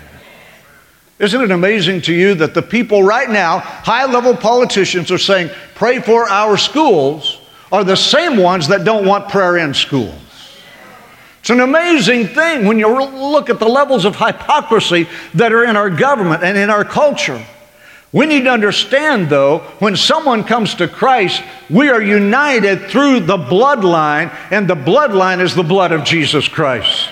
Isn't 1.20 1.42
it 1.42 1.52
amazing 1.52 2.02
to 2.02 2.14
you 2.14 2.34
that 2.36 2.56
the 2.56 2.64
people 2.64 3.04
right 3.04 3.30
now, 3.30 3.60
high 3.60 4.12
level 4.12 4.36
politicians, 4.36 5.12
are 5.12 5.20
saying, 5.20 5.52
pray 5.76 6.00
for 6.00 6.28
our 6.28 6.58
schools, 6.58 7.40
are 7.72 7.84
the 7.84 7.96
same 7.96 8.38
ones 8.38 8.68
that 8.70 8.84
don't 8.84 9.06
want 9.06 9.30
prayer 9.30 9.58
in 9.58 9.76
schools? 9.76 10.16
It's 11.42 11.52
an 11.52 11.60
amazing 11.60 12.28
thing 12.30 12.66
when 12.66 12.80
you 12.80 12.88
look 12.88 13.52
at 13.52 13.60
the 13.60 13.68
levels 13.68 14.06
of 14.06 14.16
hypocrisy 14.16 15.08
that 15.36 15.54
are 15.54 15.64
in 15.64 15.76
our 15.76 15.92
government 15.92 16.44
and 16.44 16.58
in 16.58 16.72
our 16.72 16.84
culture. 16.84 17.46
We 18.14 18.26
need 18.26 18.44
to 18.44 18.52
understand, 18.52 19.30
though, 19.30 19.60
when 19.80 19.96
someone 19.96 20.44
comes 20.44 20.76
to 20.76 20.88
Christ, 20.88 21.42
we 21.70 21.90
are 21.90 22.02
united 22.02 22.90
through 22.90 23.22
the 23.22 23.38
bloodline, 23.38 24.36
and 24.52 24.68
the 24.68 24.76
bloodline 24.76 25.40
is 25.40 25.56
the 25.56 25.64
blood 25.64 25.94
of 25.94 26.04
Jesus 26.04 26.50
Christ. 26.50 27.08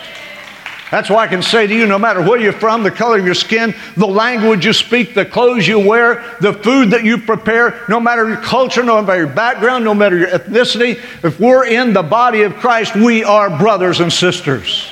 That's 0.92 1.10
why 1.10 1.24
I 1.24 1.28
can 1.28 1.44
say 1.44 1.68
to 1.68 1.74
you 1.74 1.86
no 1.86 2.00
matter 2.00 2.22
where 2.22 2.40
you're 2.40 2.52
from, 2.52 2.84
the 2.84 2.92
color 2.92 3.20
of 3.20 3.26
your 3.26 3.36
skin, 3.36 3.76
the 3.96 4.08
language 4.08 4.66
you 4.66 4.74
speak, 4.74 5.14
the 5.14 5.26
clothes 5.26 5.68
you 5.68 5.80
wear, 5.80 6.36
the 6.42 6.52
food 6.52 6.90
that 6.90 7.04
you 7.04 7.20
prepare, 7.20 7.86
no 7.88 8.00
matter 8.00 8.28
your 8.28 8.42
culture, 8.42 8.84
no 8.84 9.02
matter 9.02 9.20
your 9.20 9.34
background, 9.34 9.86
no 9.86 9.94
matter 9.94 10.18
your 10.18 10.30
ethnicity, 10.30 10.98
if 11.24 11.40
we're 11.40 11.66
in 11.66 11.94
the 11.94 12.04
body 12.04 12.42
of 12.42 12.56
Christ, 12.56 12.96
we 12.96 13.24
are 13.24 13.56
brothers 13.56 14.00
and 14.00 14.12
sisters. 14.12 14.92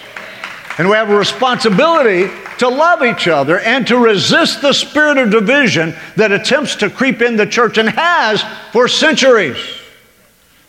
And 0.77 0.89
we 0.89 0.95
have 0.95 1.09
a 1.09 1.17
responsibility 1.17 2.31
to 2.59 2.69
love 2.69 3.03
each 3.03 3.27
other 3.27 3.59
and 3.59 3.87
to 3.87 3.97
resist 3.97 4.61
the 4.61 4.73
spirit 4.73 5.17
of 5.17 5.31
division 5.31 5.95
that 6.15 6.31
attempts 6.31 6.75
to 6.77 6.89
creep 6.89 7.21
in 7.21 7.35
the 7.35 7.47
church 7.47 7.77
and 7.77 7.89
has 7.89 8.43
for 8.71 8.87
centuries. 8.87 9.57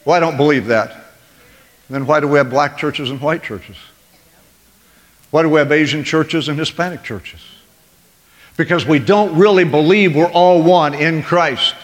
Well, 0.05 0.16
I 0.16 0.21
don't 0.21 0.38
believe 0.38 0.66
that. 0.66 1.05
Then 1.90 2.07
why 2.07 2.21
do 2.21 2.29
we 2.29 2.38
have 2.38 2.49
black 2.49 2.79
churches 2.79 3.11
and 3.11 3.21
white 3.21 3.42
churches? 3.42 3.77
Why 5.31 5.42
do 5.42 5.51
we 5.51 5.59
have 5.59 5.73
Asian 5.73 6.05
churches 6.05 6.49
and 6.49 6.59
Hispanic 6.59 7.03
churches? 7.03 7.40
Because 8.57 8.87
we 8.87 8.99
don't 8.99 9.38
really 9.38 9.64
believe 9.64 10.16
we're 10.16 10.31
all 10.31 10.62
one 10.62 10.94
in 10.94 11.23
Christ. 11.23 11.75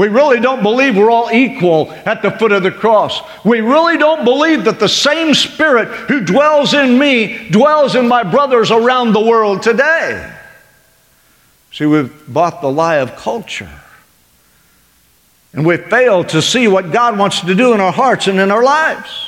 We 0.00 0.08
really 0.08 0.40
don't 0.40 0.62
believe 0.62 0.96
we're 0.96 1.10
all 1.10 1.30
equal 1.30 1.92
at 2.06 2.22
the 2.22 2.30
foot 2.30 2.52
of 2.52 2.62
the 2.62 2.70
cross. 2.70 3.20
We 3.44 3.60
really 3.60 3.98
don't 3.98 4.24
believe 4.24 4.64
that 4.64 4.80
the 4.80 4.88
same 4.88 5.34
Spirit 5.34 5.88
who 5.88 6.24
dwells 6.24 6.72
in 6.72 6.98
me 6.98 7.50
dwells 7.50 7.94
in 7.94 8.08
my 8.08 8.22
brothers 8.22 8.70
around 8.70 9.12
the 9.12 9.20
world 9.20 9.60
today. 9.60 10.34
See, 11.72 11.84
we've 11.84 12.10
bought 12.32 12.62
the 12.62 12.70
lie 12.72 12.96
of 12.96 13.14
culture. 13.16 13.68
And 15.52 15.66
we 15.66 15.76
fail 15.76 16.24
to 16.24 16.40
see 16.40 16.66
what 16.66 16.92
God 16.92 17.18
wants 17.18 17.40
to 17.42 17.54
do 17.54 17.74
in 17.74 17.80
our 17.82 17.92
hearts 17.92 18.26
and 18.26 18.40
in 18.40 18.50
our 18.50 18.64
lives. 18.64 19.26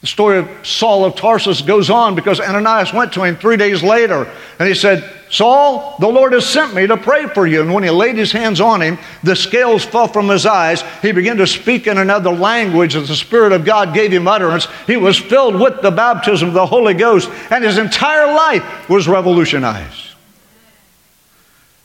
The 0.00 0.06
story 0.06 0.38
of 0.38 0.48
Saul 0.62 1.04
of 1.04 1.16
Tarsus 1.16 1.60
goes 1.60 1.90
on 1.90 2.14
because 2.14 2.38
Ananias 2.38 2.92
went 2.92 3.12
to 3.14 3.24
him 3.24 3.34
three 3.34 3.56
days 3.56 3.82
later 3.82 4.30
and 4.60 4.68
he 4.68 4.76
said, 4.76 5.02
Saul, 5.34 5.96
the 5.98 6.06
Lord 6.06 6.32
has 6.32 6.46
sent 6.46 6.74
me 6.74 6.86
to 6.86 6.96
pray 6.96 7.26
for 7.26 7.44
you. 7.44 7.60
And 7.60 7.74
when 7.74 7.82
he 7.82 7.90
laid 7.90 8.16
his 8.16 8.30
hands 8.30 8.60
on 8.60 8.80
him, 8.80 8.98
the 9.24 9.34
scales 9.34 9.84
fell 9.84 10.06
from 10.06 10.28
his 10.28 10.46
eyes. 10.46 10.84
He 11.02 11.10
began 11.10 11.38
to 11.38 11.46
speak 11.48 11.88
in 11.88 11.98
another 11.98 12.30
language 12.30 12.94
as 12.94 13.08
the 13.08 13.16
Spirit 13.16 13.50
of 13.50 13.64
God 13.64 13.92
gave 13.94 14.12
him 14.12 14.28
utterance. 14.28 14.68
He 14.86 14.96
was 14.96 15.18
filled 15.18 15.60
with 15.60 15.82
the 15.82 15.90
baptism 15.90 16.46
of 16.46 16.54
the 16.54 16.66
Holy 16.66 16.94
Ghost, 16.94 17.28
and 17.50 17.64
his 17.64 17.78
entire 17.78 18.32
life 18.32 18.88
was 18.88 19.08
revolutionized. 19.08 20.12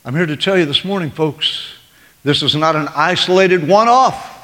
I'm 0.06 0.16
here 0.16 0.28
to 0.28 0.38
tell 0.38 0.56
you 0.56 0.68
this 0.68 0.86
morning, 0.86 1.10
folks, 1.10 1.74
this 2.24 2.44
is 2.44 2.54
not 2.54 2.76
an 2.76 2.88
isolated 2.96 3.68
one 3.68 3.88
off. 3.88 4.36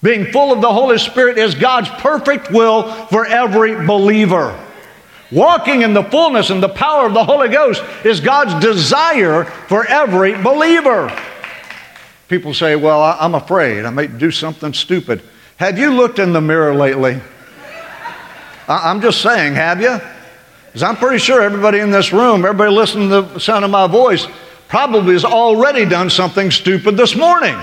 Being 0.00 0.30
full 0.30 0.52
of 0.52 0.60
the 0.60 0.72
Holy 0.72 0.98
Spirit 0.98 1.38
is 1.38 1.56
God's 1.56 1.88
perfect 1.88 2.52
will 2.52 2.92
for 3.06 3.26
every 3.26 3.84
believer. 3.84 4.56
Walking 5.32 5.82
in 5.82 5.92
the 5.92 6.04
fullness 6.04 6.50
and 6.50 6.62
the 6.62 6.68
power 6.68 7.06
of 7.06 7.14
the 7.14 7.24
Holy 7.24 7.48
Ghost 7.48 7.82
is 8.04 8.20
God's 8.20 8.64
desire 8.64 9.44
for 9.44 9.86
every 9.86 10.40
believer. 10.40 11.16
People 12.28 12.54
say, 12.54 12.76
Well, 12.76 13.02
I'm 13.02 13.34
afraid 13.34 13.84
I 13.84 13.90
may 13.90 14.06
do 14.06 14.30
something 14.30 14.72
stupid. 14.72 15.22
Have 15.56 15.78
you 15.78 15.90
looked 15.92 16.18
in 16.18 16.32
the 16.32 16.40
mirror 16.40 16.74
lately? 16.74 17.20
I'm 18.68 19.00
just 19.00 19.22
saying, 19.22 19.54
have 19.54 19.80
you? 19.80 20.00
Because 20.66 20.82
I'm 20.82 20.96
pretty 20.96 21.18
sure 21.18 21.40
everybody 21.40 21.78
in 21.78 21.90
this 21.90 22.12
room, 22.12 22.44
everybody 22.44 22.70
listening 22.70 23.08
to 23.10 23.22
the 23.22 23.38
sound 23.38 23.64
of 23.64 23.70
my 23.70 23.86
voice, 23.86 24.26
probably 24.68 25.12
has 25.12 25.24
already 25.24 25.84
done 25.84 26.10
something 26.10 26.50
stupid 26.50 26.96
this 26.96 27.14
morning. 27.14 27.56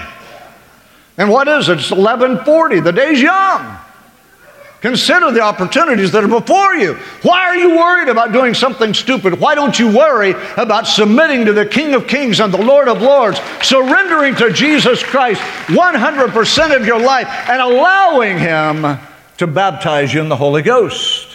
And 1.17 1.29
what 1.29 1.47
is 1.47 1.69
it? 1.69 1.79
It's 1.79 1.91
1140. 1.91 2.79
The 2.79 2.91
day's 2.91 3.21
young. 3.21 3.77
Consider 4.83 5.31
the 5.31 5.39
opportunities 5.39 6.11
that 6.11 6.25
are 6.25 6.27
before 6.27 6.75
you. 6.75 6.95
Why 7.21 7.43
are 7.43 7.55
you 7.55 7.77
worried 7.77 8.09
about 8.09 8.33
doing 8.33 8.53
something 8.53 8.93
stupid? 8.93 9.39
Why 9.39 9.55
don't 9.55 9.79
you 9.79 9.87
worry 9.87 10.31
about 10.57 10.87
submitting 10.87 11.45
to 11.45 11.53
the 11.53 11.65
King 11.65 11.93
of 11.93 12.05
Kings 12.05 12.41
and 12.41 12.53
the 12.53 12.61
Lord 12.61 12.89
of 12.89 13.01
Lords, 13.01 13.39
surrendering 13.61 14.35
to 14.35 14.51
Jesus 14.51 15.01
Christ 15.01 15.39
100% 15.67 16.75
of 16.75 16.85
your 16.85 16.99
life, 16.99 17.29
and 17.47 17.61
allowing 17.61 18.37
Him 18.37 18.99
to 19.37 19.47
baptize 19.47 20.13
you 20.13 20.19
in 20.19 20.27
the 20.27 20.35
Holy 20.35 20.61
Ghost? 20.61 21.29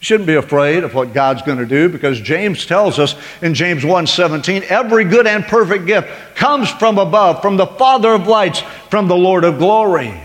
You 0.00 0.04
shouldn't 0.06 0.26
be 0.26 0.36
afraid 0.36 0.82
of 0.82 0.94
what 0.94 1.12
God's 1.12 1.42
going 1.42 1.58
to 1.58 1.66
do 1.66 1.90
because 1.90 2.18
James 2.22 2.64
tells 2.64 2.98
us 2.98 3.16
in 3.42 3.52
James 3.52 3.82
1:17, 3.82 4.62
every 4.62 5.04
good 5.04 5.26
and 5.26 5.44
perfect 5.44 5.84
gift 5.84 6.08
comes 6.36 6.70
from 6.70 6.98
above, 6.98 7.42
from 7.42 7.58
the 7.58 7.66
Father 7.66 8.14
of 8.14 8.26
lights, 8.26 8.60
from 8.88 9.08
the 9.08 9.14
Lord 9.14 9.44
of 9.44 9.58
glory. 9.58 10.18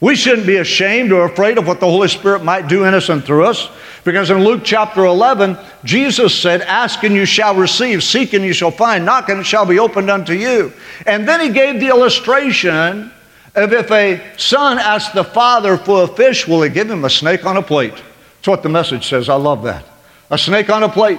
We 0.00 0.14
shouldn't 0.14 0.46
be 0.46 0.56
ashamed 0.56 1.10
or 1.10 1.24
afraid 1.24 1.56
of 1.56 1.66
what 1.66 1.80
the 1.80 1.86
Holy 1.86 2.08
Spirit 2.08 2.44
might 2.44 2.68
do 2.68 2.84
in 2.84 2.92
us 2.92 3.08
and 3.08 3.24
through 3.24 3.46
us 3.46 3.70
because 4.04 4.30
in 4.30 4.44
Luke 4.44 4.60
chapter 4.62 5.04
11, 5.04 5.58
Jesus 5.84 6.38
said, 6.38 6.60
Ask 6.62 7.02
and 7.02 7.14
you 7.14 7.24
shall 7.24 7.56
receive, 7.56 8.04
seek 8.04 8.34
and 8.34 8.44
you 8.44 8.52
shall 8.52 8.70
find, 8.70 9.04
knock 9.04 9.30
and 9.30 9.40
it 9.40 9.46
shall 9.46 9.66
be 9.66 9.78
opened 9.78 10.10
unto 10.10 10.34
you. 10.34 10.72
And 11.06 11.26
then 11.26 11.40
he 11.40 11.48
gave 11.48 11.80
the 11.80 11.88
illustration 11.88 13.10
of 13.54 13.72
if 13.72 13.90
a 13.90 14.22
son 14.36 14.78
asks 14.78 15.14
the 15.14 15.24
father 15.24 15.78
for 15.78 16.04
a 16.04 16.06
fish, 16.06 16.46
will 16.46 16.62
he 16.62 16.68
give 16.68 16.90
him 16.90 17.04
a 17.04 17.10
snake 17.10 17.46
on 17.46 17.56
a 17.56 17.62
plate? 17.62 17.94
That's 17.94 18.48
what 18.48 18.62
the 18.62 18.68
message 18.68 19.08
says. 19.08 19.30
I 19.30 19.34
love 19.34 19.62
that. 19.64 19.84
A 20.30 20.36
snake 20.36 20.68
on 20.68 20.82
a 20.82 20.88
plate. 20.88 21.18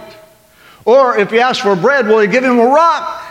Or 0.86 1.18
if 1.18 1.32
he 1.32 1.40
asks 1.40 1.64
for 1.64 1.76
bread, 1.76 2.08
will 2.08 2.20
he 2.20 2.28
give 2.28 2.44
him 2.44 2.60
a 2.60 2.66
rock? 2.66 3.22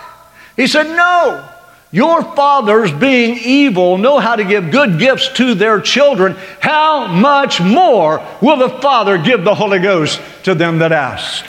He 0.57 0.67
said, 0.67 0.95
No. 0.95 1.49
Your 1.97 2.23
fathers, 2.23 2.93
being 2.93 3.39
evil, 3.39 3.97
know 3.97 4.19
how 4.19 4.37
to 4.37 4.45
give 4.45 4.71
good 4.71 4.99
gifts 4.99 5.33
to 5.37 5.55
their 5.55 5.81
children. 5.81 6.37
How 6.61 7.07
much 7.07 7.59
more 7.59 8.23
will 8.43 8.59
the 8.59 8.69
Father 8.83 9.17
give 9.17 9.45
the 9.45 9.55
Holy 9.55 9.79
Ghost 9.79 10.21
to 10.43 10.55
them 10.55 10.81
that 10.81 10.93
ask? 10.93 11.43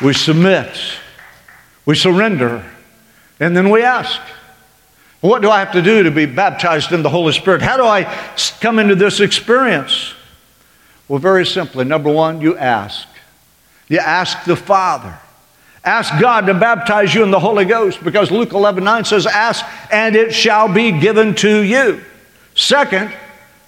We 0.00 0.12
submit, 0.12 0.70
we 1.86 1.96
surrender, 1.96 2.64
and 3.40 3.56
then 3.56 3.68
we 3.68 3.82
ask. 3.82 4.20
What 5.22 5.42
do 5.42 5.50
I 5.50 5.58
have 5.58 5.72
to 5.72 5.82
do 5.82 6.04
to 6.04 6.12
be 6.12 6.26
baptized 6.26 6.92
in 6.92 7.02
the 7.02 7.10
Holy 7.10 7.32
Spirit? 7.32 7.62
How 7.62 7.76
do 7.76 7.82
I 7.82 8.04
come 8.60 8.78
into 8.78 8.94
this 8.94 9.18
experience? 9.18 10.14
Well, 11.08 11.18
very 11.18 11.46
simply, 11.46 11.84
number 11.84 12.12
one, 12.12 12.40
you 12.40 12.56
ask. 12.56 13.08
You 13.88 13.98
ask 13.98 14.44
the 14.44 14.54
Father. 14.54 15.18
Ask 15.86 16.20
God 16.20 16.46
to 16.46 16.54
baptize 16.54 17.14
you 17.14 17.22
in 17.22 17.30
the 17.30 17.38
Holy 17.38 17.64
Ghost 17.64 18.02
because 18.02 18.32
Luke 18.32 18.52
11 18.52 18.82
9 18.82 19.04
says, 19.04 19.24
Ask 19.24 19.64
and 19.92 20.16
it 20.16 20.34
shall 20.34 20.66
be 20.66 20.90
given 20.90 21.34
to 21.36 21.62
you. 21.62 22.02
Second, 22.56 23.14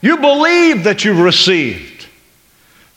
you 0.00 0.16
believe 0.16 0.82
that 0.82 1.04
you've 1.04 1.20
received. 1.20 1.87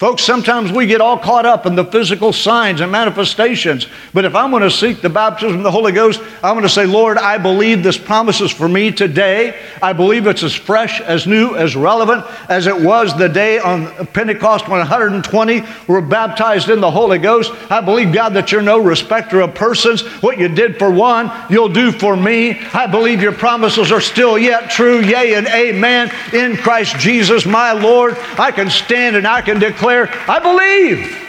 Folks, 0.02 0.24
sometimes 0.24 0.72
we 0.72 0.88
get 0.88 1.00
all 1.00 1.16
caught 1.16 1.46
up 1.46 1.68
in 1.68 1.76
the 1.76 1.86
physical 1.86 2.34
signs 2.34 2.82
and 2.82 2.92
manifestations. 2.92 3.86
But 4.16 4.26
if 4.26 4.34
I'm 4.34 4.50
going 4.50 4.64
to 4.64 4.72
seek 4.72 5.00
the 5.00 5.12
baptism 5.12 5.58
of 5.58 5.64
the 5.64 5.70
Holy 5.70 5.92
Ghost, 5.92 6.20
I'm 6.42 6.56
going 6.56 6.64
to 6.64 6.70
say, 6.70 6.88
Lord, 6.88 7.20
I 7.20 7.38
believe 7.38 7.84
this 7.84 8.00
promise 8.00 8.42
is 8.42 8.50
for 8.50 8.68
me 8.68 8.92
today. 8.92 9.62
I 9.80 9.94
believe 9.94 10.26
it's 10.26 10.42
as 10.42 10.56
fresh, 10.56 11.02
as 11.02 11.28
new, 11.28 11.56
as 11.56 11.76
relevant 11.76 12.26
as 12.50 12.66
it 12.66 12.82
was 12.82 13.16
the 13.16 13.30
day 13.30 13.60
on 13.60 14.08
Pentecost 14.08 14.68
when 14.68 14.80
120 14.80 15.62
were 15.88 16.02
baptized 16.02 16.70
in 16.70 16.82
the 16.82 16.90
Holy 16.90 17.20
Ghost. 17.20 17.52
I 17.70 17.80
believe, 17.80 18.12
God, 18.12 18.30
that 18.30 18.52
you're 18.52 18.64
no 18.64 18.80
respecter 18.80 19.42
of 19.42 19.54
persons. 19.54 20.02
What 20.24 20.40
you 20.40 20.48
did 20.48 20.80
for 20.80 20.90
one, 20.90 21.32
you'll 21.48 21.70
do 21.70 21.92
for 21.92 22.18
me. 22.18 22.60
I 22.74 22.88
believe 22.88 23.22
your 23.22 23.34
promises 23.34 23.92
are 23.92 24.02
still 24.02 24.40
yet 24.40 24.72
true. 24.72 25.02
Yea 25.02 25.36
and 25.36 25.46
amen. 25.46 26.12
In 26.34 26.58
Christ 26.58 26.98
Jesus, 26.98 27.46
my 27.46 27.74
Lord, 27.74 28.18
I 28.40 28.52
can 28.52 28.72
stand 28.72 29.16
and 29.16 29.28
I 29.28 29.44
can 29.44 29.60
declare 29.60 29.91
declare, 29.92 30.30
I 30.30 30.40
believe. 30.40 31.28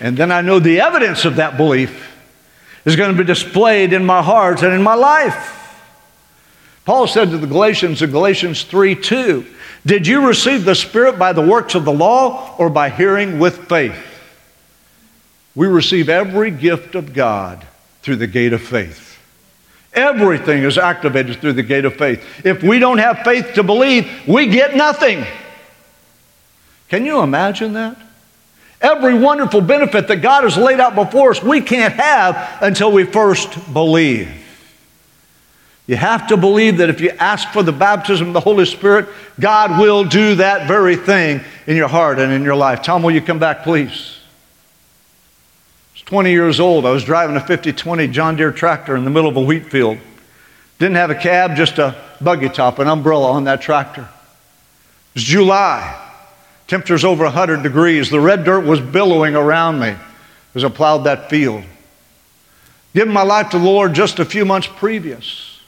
And 0.00 0.16
then 0.16 0.30
I 0.30 0.40
know 0.42 0.58
the 0.58 0.80
evidence 0.80 1.24
of 1.24 1.36
that 1.36 1.56
belief 1.56 2.04
is 2.84 2.96
going 2.96 3.12
to 3.12 3.18
be 3.18 3.26
displayed 3.26 3.92
in 3.92 4.04
my 4.04 4.22
heart 4.22 4.62
and 4.62 4.72
in 4.72 4.82
my 4.82 4.94
life. 4.94 5.54
Paul 6.84 7.06
said 7.06 7.30
to 7.30 7.38
the 7.38 7.46
Galatians 7.46 8.00
in 8.00 8.10
Galatians 8.10 8.62
3 8.64 8.94
2, 8.94 9.46
Did 9.84 10.06
you 10.06 10.26
receive 10.26 10.64
the 10.64 10.74
Spirit 10.74 11.18
by 11.18 11.32
the 11.32 11.42
works 11.42 11.74
of 11.74 11.84
the 11.84 11.92
law 11.92 12.54
or 12.56 12.70
by 12.70 12.88
hearing 12.88 13.38
with 13.38 13.68
faith? 13.68 13.96
We 15.54 15.66
receive 15.66 16.08
every 16.08 16.50
gift 16.50 16.94
of 16.94 17.12
God 17.12 17.66
through 18.02 18.16
the 18.16 18.26
gate 18.26 18.52
of 18.52 18.62
faith. 18.62 19.18
Everything 19.92 20.62
is 20.62 20.78
activated 20.78 21.40
through 21.40 21.54
the 21.54 21.62
gate 21.62 21.84
of 21.84 21.96
faith. 21.96 22.24
If 22.44 22.62
we 22.62 22.78
don't 22.78 22.98
have 22.98 23.20
faith 23.24 23.54
to 23.54 23.62
believe, 23.64 24.08
we 24.28 24.46
get 24.46 24.76
nothing. 24.76 25.26
Can 26.88 27.04
you 27.04 27.20
imagine 27.20 27.74
that? 27.74 27.96
Every 28.80 29.18
wonderful 29.18 29.60
benefit 29.60 30.08
that 30.08 30.16
God 30.16 30.44
has 30.44 30.56
laid 30.56 30.80
out 30.80 30.94
before 30.94 31.30
us, 31.30 31.42
we 31.42 31.60
can't 31.60 31.94
have 31.94 32.58
until 32.62 32.92
we 32.92 33.04
first 33.04 33.72
believe. 33.72 34.30
You 35.88 35.96
have 35.96 36.28
to 36.28 36.36
believe 36.36 36.78
that 36.78 36.90
if 36.90 37.00
you 37.00 37.10
ask 37.10 37.48
for 37.48 37.62
the 37.62 37.72
baptism 37.72 38.28
of 38.28 38.34
the 38.34 38.40
Holy 38.40 38.66
Spirit, 38.66 39.08
God 39.40 39.80
will 39.80 40.04
do 40.04 40.36
that 40.36 40.68
very 40.68 40.96
thing 40.96 41.40
in 41.66 41.76
your 41.76 41.88
heart 41.88 42.18
and 42.18 42.30
in 42.30 42.44
your 42.44 42.54
life. 42.54 42.82
Tom, 42.82 43.02
will 43.02 43.10
you 43.10 43.22
come 43.22 43.38
back, 43.38 43.62
please? 43.62 44.18
I 45.92 45.94
was 45.94 46.02
20 46.02 46.30
years 46.30 46.60
old. 46.60 46.84
I 46.84 46.90
was 46.90 47.04
driving 47.04 47.36
a 47.36 47.40
5020 47.40 48.06
John 48.08 48.36
Deere 48.36 48.52
tractor 48.52 48.96
in 48.96 49.04
the 49.04 49.10
middle 49.10 49.30
of 49.30 49.36
a 49.36 49.40
wheat 49.40 49.70
field. 49.70 49.98
Didn't 50.78 50.96
have 50.96 51.10
a 51.10 51.14
cab, 51.14 51.56
just 51.56 51.78
a 51.78 51.96
buggy 52.20 52.50
top, 52.50 52.78
an 52.78 52.86
umbrella 52.86 53.32
on 53.32 53.44
that 53.44 53.60
tractor. 53.60 54.02
It 54.02 55.14
was 55.14 55.24
July. 55.24 56.07
Temperatures 56.68 57.04
over 57.04 57.24
100 57.24 57.62
degrees. 57.62 58.10
The 58.10 58.20
red 58.20 58.44
dirt 58.44 58.60
was 58.60 58.80
billowing 58.80 59.34
around 59.34 59.80
me 59.80 59.96
as 60.54 60.64
I 60.64 60.68
plowed 60.68 61.04
that 61.04 61.28
field. 61.30 61.64
Given 62.94 63.12
my 63.12 63.22
life 63.22 63.50
to 63.50 63.58
the 63.58 63.64
Lord 63.64 63.94
just 63.94 64.18
a 64.18 64.24
few 64.24 64.44
months 64.44 64.68
previous. 64.68 65.60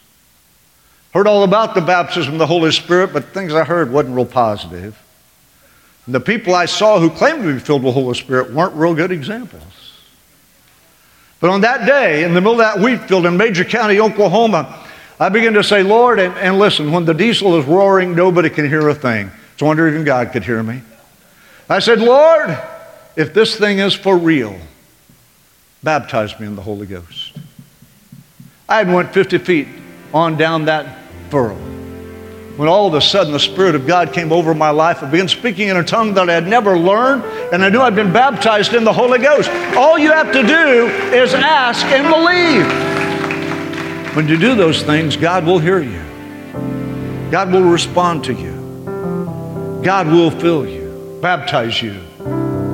Heard 1.12 1.26
all 1.26 1.42
about 1.42 1.74
the 1.74 1.80
baptism 1.80 2.34
of 2.34 2.38
the 2.38 2.46
Holy 2.46 2.70
Spirit, 2.70 3.12
but 3.12 3.24
things 3.26 3.52
I 3.52 3.64
heard 3.64 3.90
wasn't 3.90 4.14
real 4.14 4.26
positive. 4.26 5.00
And 6.06 6.14
the 6.14 6.20
people 6.20 6.54
I 6.54 6.66
saw 6.66 7.00
who 7.00 7.10
claimed 7.10 7.42
to 7.42 7.54
be 7.54 7.58
filled 7.58 7.82
with 7.82 7.94
the 7.94 8.00
Holy 8.00 8.14
Spirit 8.14 8.52
weren't 8.52 8.74
real 8.74 8.94
good 8.94 9.10
examples. 9.10 9.62
But 11.40 11.50
on 11.50 11.62
that 11.62 11.86
day, 11.86 12.24
in 12.24 12.34
the 12.34 12.40
middle 12.40 12.52
of 12.52 12.58
that 12.58 12.78
wheat 12.78 13.02
field 13.08 13.26
in 13.26 13.36
Major 13.36 13.64
County, 13.64 13.98
Oklahoma, 13.98 14.86
I 15.18 15.30
began 15.30 15.54
to 15.54 15.64
say, 15.64 15.82
Lord, 15.82 16.18
and, 16.18 16.34
and 16.36 16.58
listen, 16.58 16.92
when 16.92 17.06
the 17.06 17.14
diesel 17.14 17.58
is 17.58 17.64
roaring, 17.64 18.14
nobody 18.14 18.50
can 18.50 18.68
hear 18.68 18.88
a 18.88 18.94
thing. 18.94 19.30
It's 19.54 19.62
a 19.62 19.64
wonder 19.64 19.88
even 19.88 20.04
God 20.04 20.32
could 20.32 20.44
hear 20.44 20.62
me. 20.62 20.82
I 21.70 21.78
said, 21.78 22.00
Lord, 22.00 22.58
if 23.14 23.32
this 23.32 23.56
thing 23.56 23.78
is 23.78 23.94
for 23.94 24.18
real, 24.18 24.58
baptize 25.84 26.38
me 26.40 26.46
in 26.48 26.56
the 26.56 26.62
Holy 26.62 26.86
Ghost. 26.86 27.36
I 28.68 28.82
went 28.82 29.14
50 29.14 29.38
feet 29.38 29.68
on 30.12 30.36
down 30.36 30.64
that 30.64 30.98
furrow. 31.30 31.54
When 32.56 32.68
all 32.68 32.88
of 32.88 32.94
a 32.94 33.00
sudden 33.00 33.32
the 33.32 33.40
Spirit 33.40 33.74
of 33.74 33.86
God 33.86 34.12
came 34.12 34.32
over 34.32 34.52
my 34.52 34.70
life, 34.70 35.00
and 35.00 35.10
began 35.10 35.28
speaking 35.28 35.68
in 35.68 35.76
a 35.76 35.84
tongue 35.84 36.14
that 36.14 36.28
I 36.28 36.34
had 36.34 36.46
never 36.46 36.76
learned, 36.76 37.24
and 37.52 37.64
I 37.64 37.68
knew 37.68 37.80
I'd 37.80 37.94
been 37.94 38.12
baptized 38.12 38.74
in 38.74 38.82
the 38.84 38.92
Holy 38.92 39.18
Ghost. 39.18 39.48
All 39.76 39.98
you 39.98 40.10
have 40.10 40.32
to 40.32 40.42
do 40.42 40.86
is 41.16 41.32
ask 41.34 41.86
and 41.86 42.08
believe. 42.08 42.66
When 44.16 44.26
you 44.26 44.36
do 44.36 44.56
those 44.56 44.82
things, 44.82 45.16
God 45.16 45.46
will 45.46 45.60
hear 45.60 45.80
you. 45.80 46.02
God 47.30 47.52
will 47.52 47.62
respond 47.62 48.24
to 48.24 48.34
you. 48.34 49.80
God 49.84 50.08
will 50.08 50.32
fill 50.32 50.66
you, 50.66 50.79
baptize 51.20 51.82
you 51.82 51.92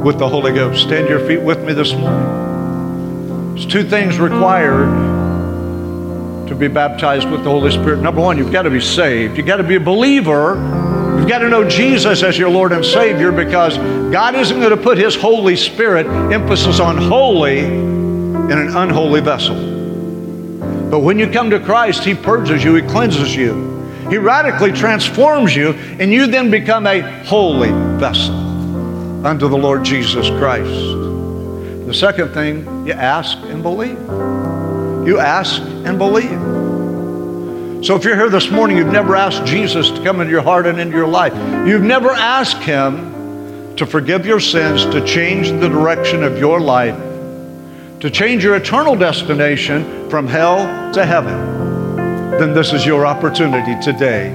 with 0.04 0.18
the 0.18 0.28
Holy 0.28 0.52
Ghost. 0.52 0.82
Stand 0.82 1.08
your 1.08 1.18
feet 1.26 1.42
with 1.42 1.64
me 1.64 1.72
this 1.72 1.92
morning. 1.92 3.54
There's 3.54 3.66
two 3.66 3.82
things 3.82 4.18
required 4.18 4.86
to 6.48 6.54
be 6.54 6.68
baptized 6.68 7.28
with 7.28 7.42
the 7.42 7.50
Holy 7.50 7.72
Spirit. 7.72 8.00
Number 8.00 8.20
one, 8.20 8.38
you've 8.38 8.52
got 8.52 8.62
to 8.62 8.70
be 8.70 8.80
saved. 8.80 9.36
You've 9.36 9.46
got 9.46 9.56
to 9.56 9.64
be 9.64 9.74
a 9.74 9.80
believer. 9.80 10.54
You've 11.18 11.28
got 11.28 11.38
to 11.38 11.48
know 11.48 11.68
Jesus 11.68 12.22
as 12.22 12.38
your 12.38 12.50
Lord 12.50 12.70
and 12.70 12.84
Savior 12.84 13.32
because 13.32 13.78
God 14.12 14.36
isn't 14.36 14.60
going 14.60 14.70
to 14.70 14.82
put 14.82 14.96
His 14.96 15.16
Holy 15.16 15.56
Spirit, 15.56 16.06
emphasis 16.32 16.78
on 16.78 16.98
holy, 16.98 17.58
in 17.58 18.52
an 18.52 18.76
unholy 18.76 19.20
vessel. 19.22 19.56
But 20.88 21.00
when 21.00 21.18
you 21.18 21.28
come 21.28 21.50
to 21.50 21.58
Christ, 21.58 22.04
He 22.04 22.14
purges 22.14 22.62
you, 22.62 22.76
He 22.76 22.82
cleanses 22.82 23.34
you, 23.34 23.75
He 24.10 24.18
radically 24.18 24.72
transforms 24.72 25.54
you, 25.54 25.70
and 25.98 26.12
you 26.12 26.26
then 26.26 26.50
become 26.50 26.86
a 26.86 27.00
holy 27.24 27.70
vessel 27.98 28.34
unto 29.26 29.48
the 29.48 29.56
Lord 29.56 29.84
Jesus 29.84 30.28
Christ. 30.28 30.70
The 31.86 31.94
second 31.94 32.32
thing, 32.32 32.86
you 32.86 32.92
ask 32.92 33.36
and 33.38 33.62
believe. 33.62 33.98
You 35.06 35.18
ask 35.18 35.60
and 35.62 35.98
believe. 35.98 37.84
So 37.84 37.94
if 37.94 38.04
you're 38.04 38.16
here 38.16 38.30
this 38.30 38.50
morning, 38.50 38.76
you've 38.76 38.88
never 38.88 39.14
asked 39.14 39.44
Jesus 39.44 39.90
to 39.90 40.02
come 40.02 40.20
into 40.20 40.32
your 40.32 40.42
heart 40.42 40.66
and 40.66 40.80
into 40.80 40.96
your 40.96 41.06
life. 41.06 41.32
You've 41.66 41.82
never 41.82 42.10
asked 42.10 42.62
Him 42.62 43.76
to 43.76 43.86
forgive 43.86 44.26
your 44.26 44.40
sins, 44.40 44.84
to 44.86 45.04
change 45.04 45.50
the 45.50 45.68
direction 45.68 46.24
of 46.24 46.38
your 46.38 46.58
life, 46.60 46.96
to 48.00 48.10
change 48.10 48.42
your 48.42 48.56
eternal 48.56 48.96
destination 48.96 50.10
from 50.10 50.26
hell 50.26 50.92
to 50.92 51.04
heaven. 51.04 51.55
Then 52.38 52.52
this 52.52 52.74
is 52.74 52.84
your 52.84 53.06
opportunity 53.06 53.80
today 53.82 54.28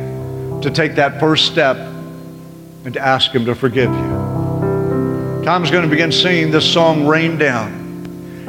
to 0.63 0.71
take 0.71 0.95
that 0.95 1.19
first 1.19 1.45
step 1.45 1.77
and 1.77 2.93
to 2.95 2.99
ask 2.99 3.29
Him 3.31 3.45
to 3.45 3.53
forgive 3.53 3.91
you. 3.91 5.41
Tom's 5.43 5.69
going 5.69 5.83
to 5.83 5.89
begin 5.89 6.11
singing 6.11 6.49
this 6.49 6.71
song, 6.71 7.05
Rain 7.05 7.37
Down. 7.37 7.71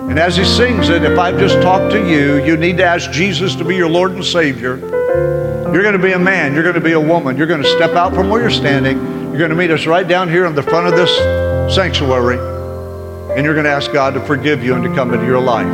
And 0.08 0.18
as 0.18 0.36
he 0.36 0.44
sings 0.44 0.88
it, 0.88 1.04
if 1.04 1.18
I've 1.18 1.38
just 1.38 1.60
talked 1.62 1.92
to 1.92 1.98
you, 1.98 2.44
you 2.44 2.56
need 2.56 2.78
to 2.78 2.84
ask 2.84 3.10
Jesus 3.10 3.54
to 3.56 3.64
be 3.64 3.76
your 3.76 3.88
Lord 3.88 4.12
and 4.12 4.24
Savior. 4.24 4.76
You're 5.72 5.82
going 5.82 5.92
to 5.92 6.02
be 6.02 6.12
a 6.12 6.18
man, 6.18 6.54
you're 6.54 6.62
going 6.62 6.74
to 6.74 6.80
be 6.80 6.92
a 6.92 7.00
woman, 7.00 7.36
you're 7.36 7.46
going 7.46 7.62
to 7.62 7.68
step 7.76 7.92
out 7.92 8.14
from 8.14 8.28
where 8.28 8.40
you're 8.40 8.50
standing, 8.50 8.98
you're 8.98 9.38
going 9.38 9.50
to 9.50 9.56
meet 9.56 9.70
us 9.70 9.86
right 9.86 10.06
down 10.06 10.28
here 10.28 10.46
in 10.46 10.54
the 10.54 10.62
front 10.62 10.86
of 10.86 10.94
this 10.94 11.74
sanctuary, 11.74 12.36
and 13.36 13.44
you're 13.44 13.54
going 13.54 13.64
to 13.64 13.70
ask 13.70 13.92
God 13.92 14.14
to 14.14 14.20
forgive 14.20 14.62
you 14.62 14.74
and 14.74 14.84
to 14.84 14.94
come 14.94 15.14
into 15.14 15.24
your 15.24 15.40
life, 15.40 15.66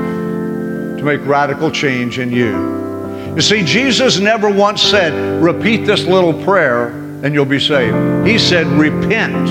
to 0.98 1.02
make 1.02 1.24
radical 1.26 1.70
change 1.70 2.18
in 2.18 2.30
you. 2.30 2.87
You 3.34 3.42
see, 3.42 3.64
Jesus 3.64 4.18
never 4.18 4.50
once 4.50 4.82
said, 4.82 5.42
repeat 5.42 5.86
this 5.86 6.04
little 6.04 6.34
prayer 6.44 6.88
and 6.88 7.34
you'll 7.34 7.44
be 7.44 7.60
saved. 7.60 8.26
He 8.26 8.38
said, 8.38 8.66
repent 8.66 9.48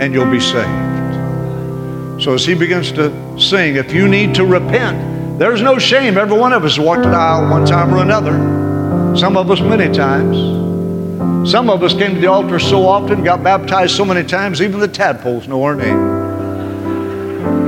and 0.00 0.14
you'll 0.14 0.30
be 0.30 0.40
saved. 0.40 2.22
So 2.22 2.34
as 2.34 2.44
he 2.44 2.54
begins 2.54 2.92
to 2.92 3.38
sing, 3.38 3.76
if 3.76 3.92
you 3.92 4.08
need 4.08 4.34
to 4.34 4.44
repent, 4.44 5.38
there's 5.38 5.62
no 5.62 5.78
shame. 5.78 6.18
Every 6.18 6.38
one 6.38 6.52
of 6.52 6.64
us 6.64 6.78
walked 6.78 7.06
an 7.06 7.14
aisle 7.14 7.50
one 7.50 7.64
time 7.64 7.94
or 7.94 8.02
another. 8.02 9.16
Some 9.16 9.36
of 9.36 9.50
us 9.50 9.60
many 9.60 9.92
times. 9.94 11.50
Some 11.50 11.70
of 11.70 11.82
us 11.82 11.94
came 11.94 12.14
to 12.14 12.20
the 12.20 12.26
altar 12.26 12.58
so 12.58 12.86
often, 12.86 13.24
got 13.24 13.42
baptized 13.42 13.96
so 13.96 14.04
many 14.04 14.26
times, 14.26 14.60
even 14.60 14.80
the 14.80 14.88
tadpoles 14.88 15.48
know 15.48 15.62
our 15.62 15.74
name. 15.74 16.20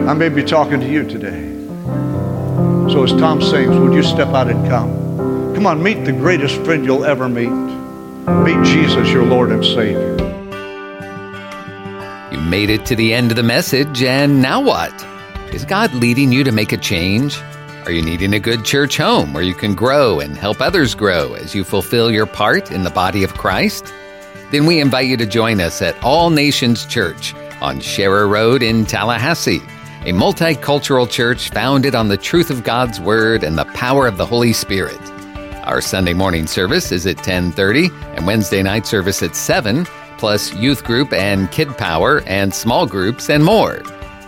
I 0.07 0.13
may 0.13 0.29
be 0.29 0.43
talking 0.43 0.81
to 0.81 0.87
you 0.87 1.09
today. 1.09 1.51
So 2.93 3.05
as 3.05 3.13
Tom 3.13 3.41
sings, 3.41 3.75
would 3.79 3.95
you 3.95 4.03
step 4.03 4.29
out 4.29 4.51
and 4.51 4.69
come? 4.69 5.02
Come 5.55 5.67
on, 5.67 5.83
meet 5.83 6.05
the 6.05 6.12
greatest 6.12 6.57
friend 6.65 6.85
you'll 6.85 7.05
ever 7.05 7.29
meet. 7.29 7.51
Meet 7.51 8.65
Jesus, 8.65 9.11
your 9.11 9.25
Lord 9.25 9.53
and 9.53 9.65
Savior 9.65 10.17
You 12.33 12.38
made 12.38 12.71
it 12.71 12.87
to 12.87 12.97
the 12.97 13.12
end 13.12 13.31
of 13.31 13.37
the 13.37 13.43
message, 13.43 14.03
and 14.03 14.41
now 14.41 14.61
what? 14.61 14.93
Is 15.53 15.65
God 15.65 15.93
leading 15.95 16.33
you 16.33 16.43
to 16.45 16.53
make 16.53 16.73
a 16.73 16.77
change? 16.79 17.38
Are 17.85 17.93
you 17.93 18.01
needing 18.01 18.33
a 18.33 18.41
good 18.41 18.65
church 18.65 18.97
home 18.97 19.35
where 19.35 19.43
you 19.43 19.55
can 19.55 19.75
grow 19.75 20.21
and 20.21 20.37
help 20.37 20.61
others 20.61 20.95
grow 20.95 21.35
as 21.35 21.55
you 21.55 21.65
fulfill 21.65 22.11
your 22.11 22.27
part 22.27 22.71
in 22.71 22.85
the 22.85 22.91
body 22.91 23.23
of 23.23 23.35
Christ? 23.35 23.93
Then 24.53 24.67
we 24.67 24.81
invite 24.81 25.07
you 25.07 25.17
to 25.19 25.27
join 25.27 25.61
us 25.61 25.83
at 25.83 26.03
All 26.03 26.31
Nations 26.31 26.87
Church 26.87 27.35
on 27.61 27.81
Sharer 27.81 28.27
Road 28.27 28.62
in 28.62 28.87
Tallahassee, 28.87 29.62
a 30.03 30.12
multicultural 30.12 31.11
church 31.11 31.51
founded 31.51 31.95
on 31.95 32.09
the 32.09 32.17
truth 32.17 32.51
of 32.51 32.65
God's 32.65 33.01
Word 33.01 33.45
and 33.45 33.59
the 33.59 33.67
power 33.67 34.07
of 34.07 34.17
the 34.17 34.27
Holy 34.27 34.53
Spirit. 34.53 35.12
Our 35.64 35.81
Sunday 35.81 36.14
morning 36.14 36.46
service 36.46 36.92
is 36.92 37.07
at 37.07 37.16
10:30 37.18 37.90
and 38.16 38.27
Wednesday 38.27 38.62
night 38.62 38.87
service 38.87 39.22
at 39.22 39.37
7 39.37 39.87
plus 40.18 40.55
youth 40.55 40.85
group 40.85 41.12
and 41.12 41.51
kid 41.51 41.77
power 41.77 42.22
and 42.27 42.55
small 42.55 42.87
groups 42.87 43.29
and 43.29 43.44
more. 43.44 43.83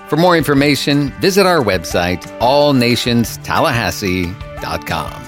For 0.08 0.16
more 0.16 0.36
information, 0.36 1.12
visit 1.20 1.46
our 1.46 1.62
website, 1.62 2.22
allnationstallahassee.com. 2.40 5.23